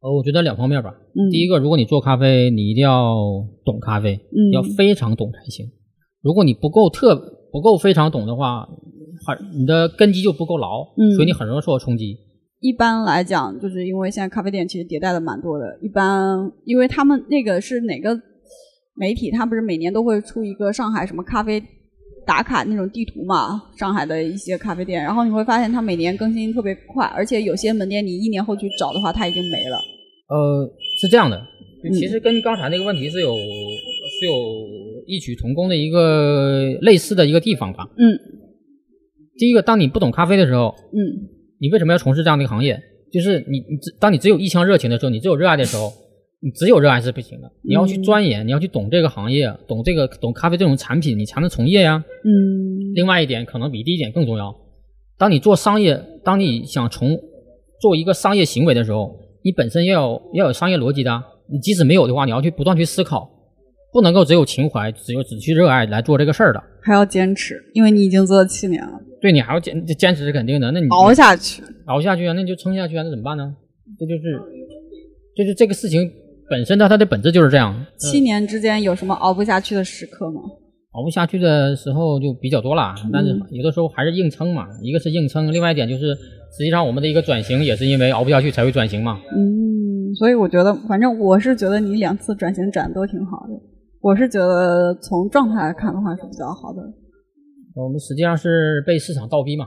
[0.00, 0.94] 呃，我觉得两方面吧。
[1.14, 1.28] 嗯。
[1.30, 3.14] 第一个，如果你做咖啡，你一定要
[3.62, 4.18] 懂咖啡，
[4.54, 5.66] 要非常懂才行。
[6.26, 7.14] 如果你不够特
[7.52, 8.66] 不够非常懂的话，
[9.24, 10.82] 很你的根基就不够牢，
[11.14, 12.16] 所以你很容易受到冲击。
[12.58, 15.64] 一般来讲，就是因为现在咖啡店其实迭代的蛮多的。
[15.80, 18.18] 一般，因为他们那个是哪个
[18.96, 21.62] 媒体，他不是每年都会出一个上海什么咖啡
[22.26, 29.76] 打卡那种地图嘛，上海的一些咖啡店，然后你会发现它每年更新特别快，而且有些门店你一年后去找的话，它已经没了。
[30.28, 30.68] 呃，
[31.00, 31.40] 是这样的，
[31.94, 34.32] 其实跟刚才那个问题是有是有
[35.06, 37.88] 异曲同工的一个类似的一个地方吧。
[37.96, 38.18] 嗯，
[39.38, 40.98] 第一个，当你不懂咖啡的时候，嗯，
[41.60, 42.80] 你为什么要从事这样的一个行业？
[43.12, 45.92] 就是你你只当你只有一腔热情的时候，你只有热爱的时候。
[46.42, 52.04] 你只有热爱是不行的，你要去钻研，你要去懂这个行业，懂这个懂咖啡这种产品，你才能从业呀。
[52.24, 52.92] 嗯。
[52.94, 54.54] 另外一点，可能比第一点更重要。
[55.16, 57.18] 当你做商业，当你想从
[57.80, 61.10] 做一个商业行为的时候，你本身要有要有商业逻辑的。
[61.50, 63.28] 你即使没有的话，你要去不断去思考，
[63.96, 66.62] 不能够只有情怀，只有只去热爱来做这个事儿的。
[66.82, 68.92] 还要坚持，因为你已经做了七年了。
[69.22, 70.70] 对你还要坚坚持是肯定的。
[70.70, 73.54] 那你熬下去，熬下去啊，那你就撑下去啊，那怎么办呢？
[73.98, 74.38] 这就是，
[75.34, 76.12] 就是这个事情。
[76.50, 77.74] 本身的它的本质就是这样。
[77.96, 80.42] 七年之间有什么熬不下去的时刻吗？
[80.92, 84.66] 熬不下去的时候就比较多了，但是有的时候还是硬撑嘛。
[84.82, 86.14] 一个是硬撑，另外一点就是，
[86.56, 89.18] 实际上我们的一个转型也是因为熬不下去才会转型嘛。
[89.34, 93.54] 嗯，所以我觉得，反正我是觉得你两次转型转都挺好的。
[94.06, 96.80] 我是觉得从状态来看的话是比较好的。
[97.74, 99.66] 我们实际上是被市场倒逼嘛，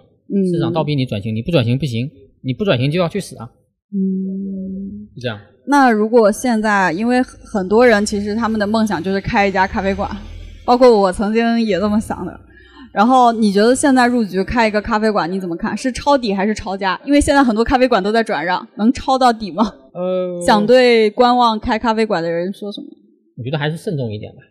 [0.49, 2.09] 市场倒逼你转型，你不转型不行，
[2.41, 3.49] 你不转型就要去死啊。
[3.91, 5.37] 嗯，是这样。
[5.67, 10.09] 那如果现在，因为很多人其实他们的梦想就是开一家咖啡馆，
[10.65, 12.39] 包括我曾经也这么想的。
[12.93, 15.75] 然后你觉得现在入局开一个咖啡馆，你怎么看？
[15.75, 16.97] 是抄底还是抄家？
[17.03, 19.69] 因为现在很多咖啡馆都在转让，能抄到底吗？
[19.93, 22.87] 呃，想对观望开咖啡馆的人说什么？
[23.39, 24.41] 我觉得还是慎重一点吧。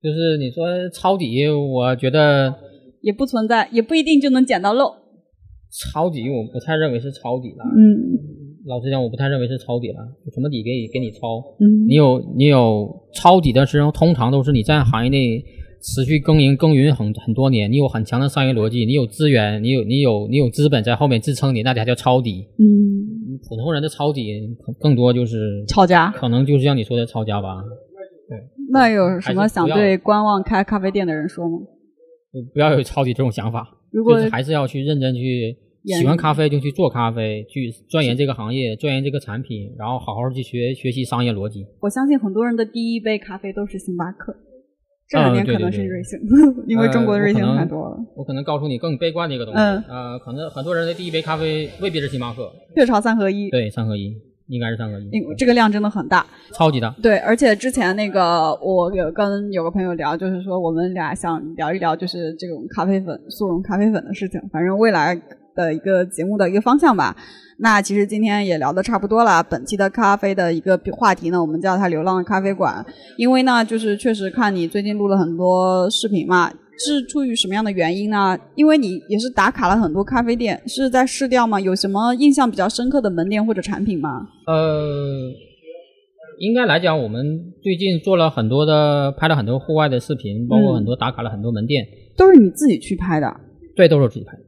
[0.00, 2.54] 就是你说抄底，我觉得
[3.02, 4.94] 也不存在，也不一定就能捡到漏。
[5.92, 7.64] 抄底，我不太认为是抄底了。
[7.76, 8.46] 嗯。
[8.66, 9.96] 老实讲，我不太认为是抄底了。
[10.34, 11.42] 什么底给给你抄？
[11.58, 15.42] 嗯你有你有抄底的时候，通常都是你在行业内
[15.80, 22.44] 持续耕耘耕耘很很多年，你有很强的商业逻辑，你有资源，你有你有你有资本在后面支撑你，那才叫抄底。
[22.58, 24.38] 嗯，普通人的抄底
[24.78, 27.64] 更多就是抄家，可能就是像你说的抄家吧。
[28.68, 31.58] 对，那有什么想对观望开咖啡店的人说吗？
[32.52, 35.56] 不要有抄底这种想法，如果还是要去认真去。
[35.84, 41.64] 喜欢咖啡就去做咖啡，去钻研这个行业，钻研这个产品，然后好好去学学习商业逻辑。
[41.80, 44.36] 我相信很多人的第一杯咖啡都是星巴克，
[45.08, 46.18] 这两年可能是瑞幸，
[46.68, 47.96] 因为中国的瑞幸太多了。
[48.16, 53.48] 我可能告诉你更悲观的一个东西，呃，可能很多人的第一杯咖啡未必是星巴克，雀巢三合一。
[53.48, 54.14] 对，三合一
[54.48, 56.94] 应该是三合一，这个量真的很大，超级大。
[57.02, 65.20] 对，而且之前那个我有跟有个朋友聊，就是说我们俩想聊一聊，就是这种咖啡粉速溶咖啡粉的事情，反正未来。
[65.58, 67.16] 的一个节目的一个方向吧。
[67.58, 69.42] 那其实今天也聊得差不多了。
[69.42, 72.86] 本期的咖啡的一个话题呢，我们叫它“流浪的咖啡馆”，
[73.18, 76.48] 因为呢，就是确实看你最近录了很多视频嘛，
[76.78, 78.38] 是出于什么样的原因呢？
[78.54, 81.60] 因为你也是打卡了很多咖啡店，是在试调吗？
[81.60, 84.26] 有什么印象比较深刻的门店或者产品吗？
[84.46, 85.30] 呃，
[86.40, 91.84] 应该来讲，我们最近做了很多的，拍了很多户外的视频，包括很多打卡了很多门店，
[92.16, 93.26] 都是你自己去拍的？
[93.74, 94.42] 对，都是自己拍的。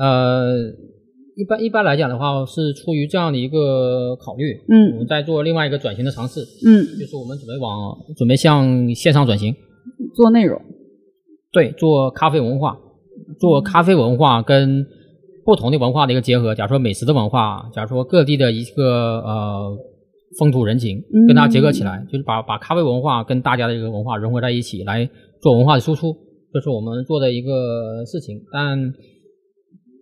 [0.00, 0.54] 呃，
[1.34, 9.52] 一般一般来讲的话，是出于这样的一个考虑，嗯，我们在做另外一个转型的尝试，嗯，就是我们准备往准备向线上转型，
[10.14, 10.60] 做内容，
[11.52, 12.78] 对，做咖啡文化，
[13.38, 14.86] 做咖啡文化跟
[15.44, 16.54] 不同的文化的一个结合。
[16.54, 19.76] 假如说美食的文化，假如说各地的一个呃
[20.38, 25.08] 风土人情，跟它结合起来，就是把把咖啡文化跟大家的一个文化融合在一起，来
[25.40, 26.16] 做文化的输出，
[26.52, 28.92] 这是我们做的一个事情，但。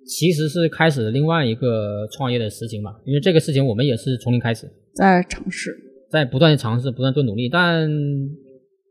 [0.09, 5.76] 其实是开始另外一个创业的事情吧，因为这个事情我们也是从零开始，在尝试，
[6.09, 7.49] 在不断的尝试，不断做努力。
[7.49, 7.90] 但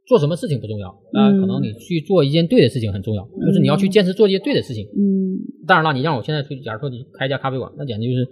[0.07, 4.85] 做什么事情不重要，啊，可能你去做一件对的事情很重要，就是你要去坚持做一件对的事情。
[4.95, 8.27] 嗯，当然了，你让我现在去，假如说你开一家咖啡馆，那简直就是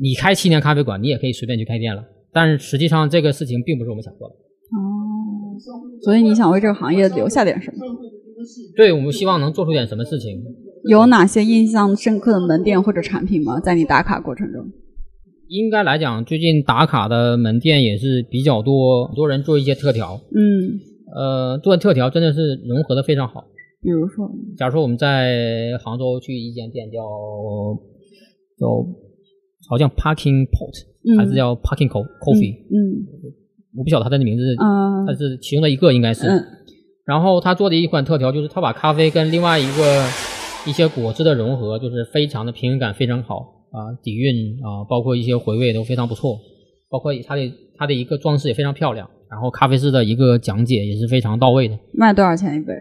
[0.00, 2.02] 你开七年咖啡馆，你也可以随便去开店了。
[2.32, 4.34] 但是实际上这个事情并不是我们想做的。
[4.34, 5.58] 哦，
[6.02, 7.78] 所以你想为这个行业留下点什么？
[8.74, 10.42] 对，我们希望能做出点什么事情。
[10.88, 13.60] 有哪些印象深刻的门店或者产品吗？
[13.60, 14.64] 在你打卡过程中，
[15.50, 20.20] 应该来讲，最近打卡的门店也是比较多，很多人做一些特调。
[20.32, 20.78] 嗯，
[21.12, 23.44] 呃，做特调真的是融合的非常好。
[23.82, 27.00] 比如说，假如说我们在杭州去一间店，叫
[28.58, 28.68] 叫
[29.68, 32.54] 好像 Parking Pot，还是叫 Parking Coffee？
[32.70, 33.02] 嗯，
[33.76, 34.44] 我不晓得它的名字，
[35.04, 36.28] 它是其中的一个，应该是。
[37.04, 40.04] 然后他做的一款特调就是他把咖啡跟另外一个
[40.64, 46.38] 一些果汁的融合，就是非常的平衡感非常好啊，底蕴啊，包括一些回味都非常不错，
[46.90, 51.78] 包括它的它的一个装饰也非常漂亮，然后咖啡师的一个讲解也是非常到位的。
[51.94, 52.72] 卖多少钱一杯？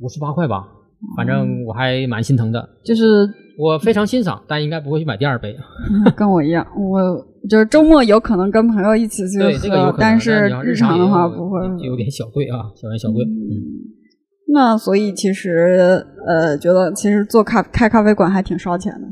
[0.00, 0.68] 五十八块吧，
[1.16, 2.68] 反正我还蛮心疼的。
[2.84, 5.56] 就是我非常欣赏，但应该不会去买第二杯。
[6.14, 7.00] 跟我一样，我
[7.48, 9.38] 就是周末有可能跟朋友一起去
[9.68, 13.24] 喝，但是日常的话不会，就有点小贵啊，小贵小贵。
[13.24, 13.94] 嗯。
[14.52, 19.08] 那所以其实呃，觉得其实做咖开咖啡馆还挺烧钱的，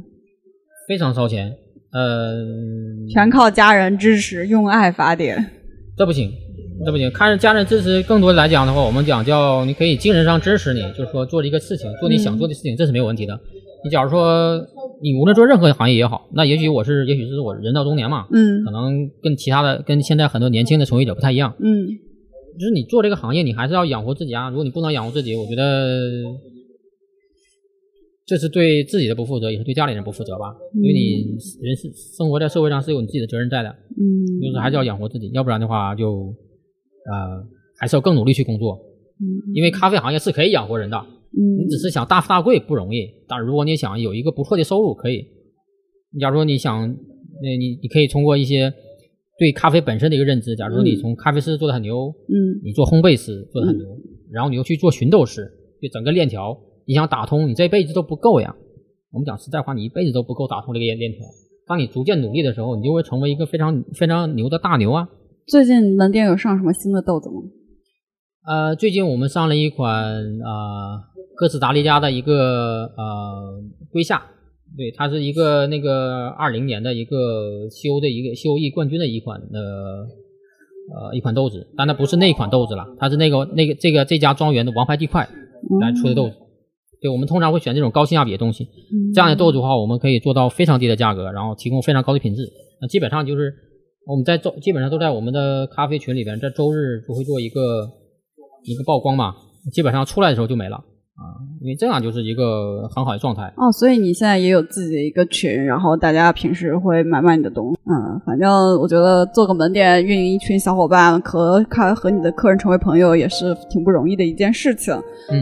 [0.89, 1.55] 非常烧钱。
[1.93, 2.45] 呃，
[3.09, 5.45] 全靠家人支持，用爱发电。
[5.97, 6.29] 这不行，
[6.85, 7.09] 这不行。
[7.13, 13.39] 看着家人支持，更多来讲的话，我们讲叫你可以精神上支持你，就是说做一个事情，做你想做的事情，这是没有问题的。
[13.85, 14.61] 你假如说
[15.01, 21.87] 你无论做任何行业也好，那也许我是，也许是我人到中年嘛，嗯，可能跟其他的跟现在很多年轻的从业者不太一样，嗯，
[22.59, 24.49] 就是你做这个行业，你还是要养活自己啊。
[24.49, 26.11] 如果你不能养活自己，我觉得。
[28.27, 30.57] 这是对自己的不负责，也是对家里人不负责吧？
[30.75, 36.35] 因为你人是生活在社会上是有你自己的责任在的，嗯，就是还是要养活自己，要不然的话就，
[37.05, 37.45] 呃，
[37.79, 38.81] 还是要更努力去工作，
[39.21, 45.27] 嗯，因为咖啡行业是可以养活人的，嗯，你只是想大富大贵不容易，但如果你想有一个不错的收入，可以。
[46.19, 48.73] 假如说你想，那你你可以通过一些
[49.39, 53.87] 对咖啡本身的一个认知，假如说你从咖啡师做的很牛，嗯，你做烘焙师做的很牛，
[54.33, 55.47] 然后你又去做寻豆师，
[55.83, 56.59] 就整个链条。
[56.87, 58.55] 你想打通，你这辈子都不够呀。
[59.13, 61.21] 我们讲实在话，你一辈子都不够打通这个链链条。
[61.67, 65.09] 当你逐渐努力的时候，你就会成为一个非常非常牛的大牛啊。
[65.47, 67.37] 最近门店有上什么新的豆子吗？
[68.47, 69.87] 呃，最近我们上了一款
[70.43, 71.01] 啊，
[71.37, 74.23] 哥斯达黎加的一个呃龟夏，
[74.77, 80.07] 对，它是一个那个二零年的一个修的一个修艺冠军的一款呃
[80.93, 85.27] 呃一款豆子，但它不是那款豆子了，它是那个那个这个这家庄园的王牌地块
[85.81, 86.35] 来出的豆子。
[87.05, 88.67] 对，我们通常会选这种高性价比的东西，
[89.15, 92.51] 这样的豆子的话，我们可以做到非常低的价格，然后提供非常高的品质。
[92.81, 93.53] 那基本上就是
[94.07, 97.87] 我们在周，基本上都在我们的咖啡群里边，在周日就会做一个
[98.63, 99.35] 一个曝光嘛，
[99.71, 100.83] 基本上出来的时候就没了。
[101.17, 107.79] 啊，因为这样就是一个很好的状态哦，所以你现在也有自己的一个群，然后大家平时会买买你的东西。
[107.87, 108.51] 嗯，反正
[108.81, 114.93] 我觉得做个门店，运营一群小伙伴和看和你的客人成为朋友，也是挺不容易的一件事情。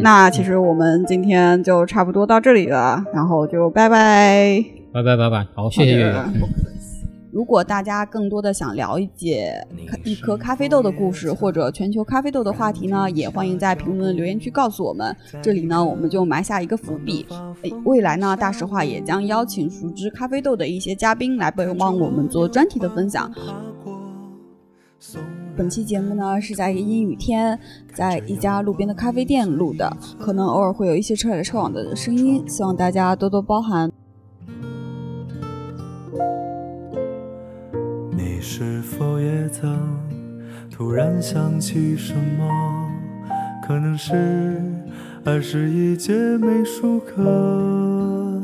[0.03, 4.63] 那其实我们今天就差不多到这里了，然后就拜拜，
[4.93, 6.15] 拜拜拜拜，好，谢谢月月。
[7.33, 9.67] 如果大家更多的想了解
[10.05, 15.17] 一颗咖啡豆的故事，或者全球咖啡豆的话题呢，也欢迎在评论留言区告诉我们。
[15.41, 17.25] 这里呢，我们就埋下一个伏笔。
[17.87, 23.33] 未来呢，大实话也将邀请熟知咖啡豆的一些嘉宾来帮我们做专题的分享。
[25.57, 27.59] 本期节目呢是在一个阴雨天，
[27.95, 33.91] 在一家路边的咖啡店录的，可能偶尔会有一些车来车往的声音，希望大家多多包涵。
[38.25, 39.77] 你是否也曾
[40.71, 42.89] 突然想起什么？
[43.67, 44.63] 可能是
[45.25, 48.41] 儿时一节美术课，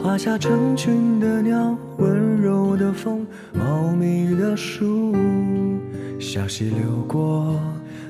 [0.00, 5.16] 画下成群的鸟，温柔的风，茂密的树，
[6.20, 7.60] 小溪流过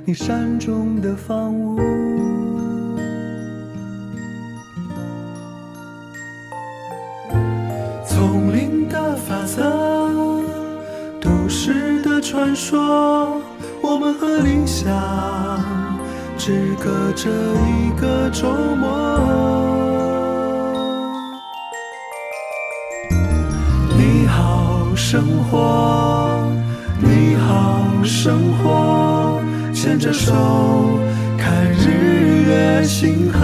[0.04, 1.78] 你山中的房屋，
[12.33, 13.43] 传说，
[13.83, 14.91] 我们和理想
[16.39, 18.89] 只隔着一个周末。
[23.99, 26.51] 你好，生活，
[26.99, 29.39] 你好，生活，
[29.74, 30.33] 牵着手
[31.37, 33.41] 看日月星河。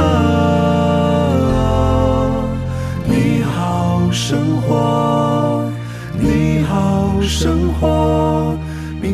[3.04, 5.70] 你好，生活，
[6.18, 8.56] 你好，生活。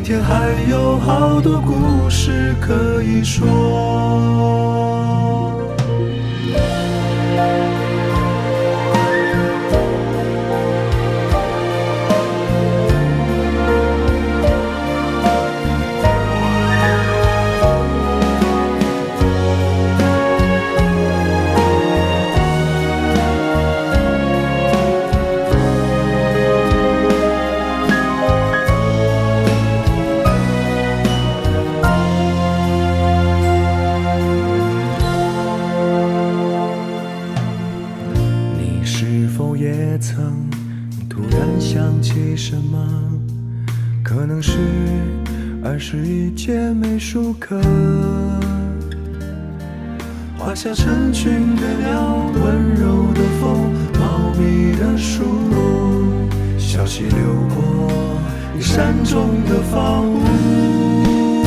[0.05, 4.84] 明天还有好多故事可以说。
[45.87, 47.61] 是一节美术课
[50.39, 53.70] 画下成群的鸟温柔的风
[54.01, 55.24] 茂密的树
[56.57, 57.18] 小溪流
[57.55, 57.91] 过
[58.55, 61.45] 你山中的房屋。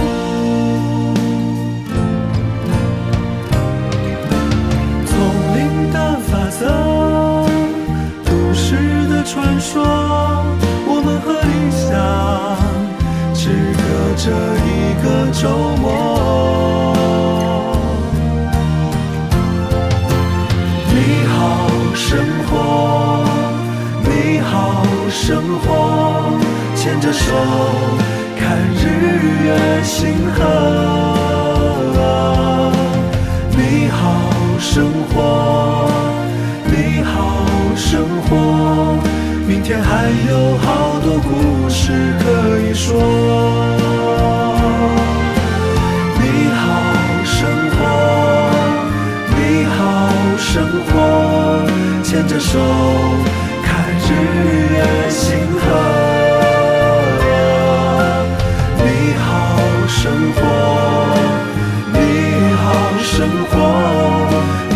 [5.08, 5.18] 丛
[5.56, 6.68] 林的法则
[8.24, 8.76] 都市
[9.10, 10.27] 的传说。
[14.28, 15.48] 这一个周
[15.78, 15.86] 末。
[20.92, 20.96] 你
[21.30, 21.36] 好
[21.96, 23.24] 生活
[24.04, 25.66] 你好生活
[26.76, 27.24] 牵着手
[28.38, 28.84] 看日
[29.46, 30.44] 月星河。
[33.56, 33.98] 你好
[34.60, 35.90] 生活
[36.66, 37.16] 你好
[37.78, 39.17] 生活
[39.48, 43.00] 明天还有好多故事可以说。
[46.20, 46.22] 你
[46.52, 46.68] 好，
[47.24, 47.80] 生活，
[49.38, 49.80] 你好，
[50.38, 50.92] 生活，
[52.04, 52.60] 牵着手，
[53.64, 54.10] 看日
[54.74, 54.76] 月
[55.10, 55.64] 星河。
[58.84, 58.86] 你
[59.16, 59.32] 好，
[59.88, 60.40] 生活，
[61.94, 61.96] 你
[62.58, 62.68] 好，
[63.02, 63.16] 生
[63.50, 63.56] 活，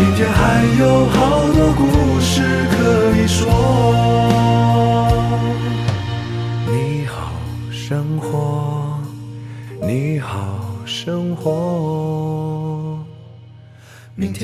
[0.16, 0.40] 天还
[0.80, 1.31] 有好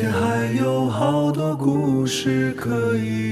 [0.01, 3.28] 天还有好多故事可以。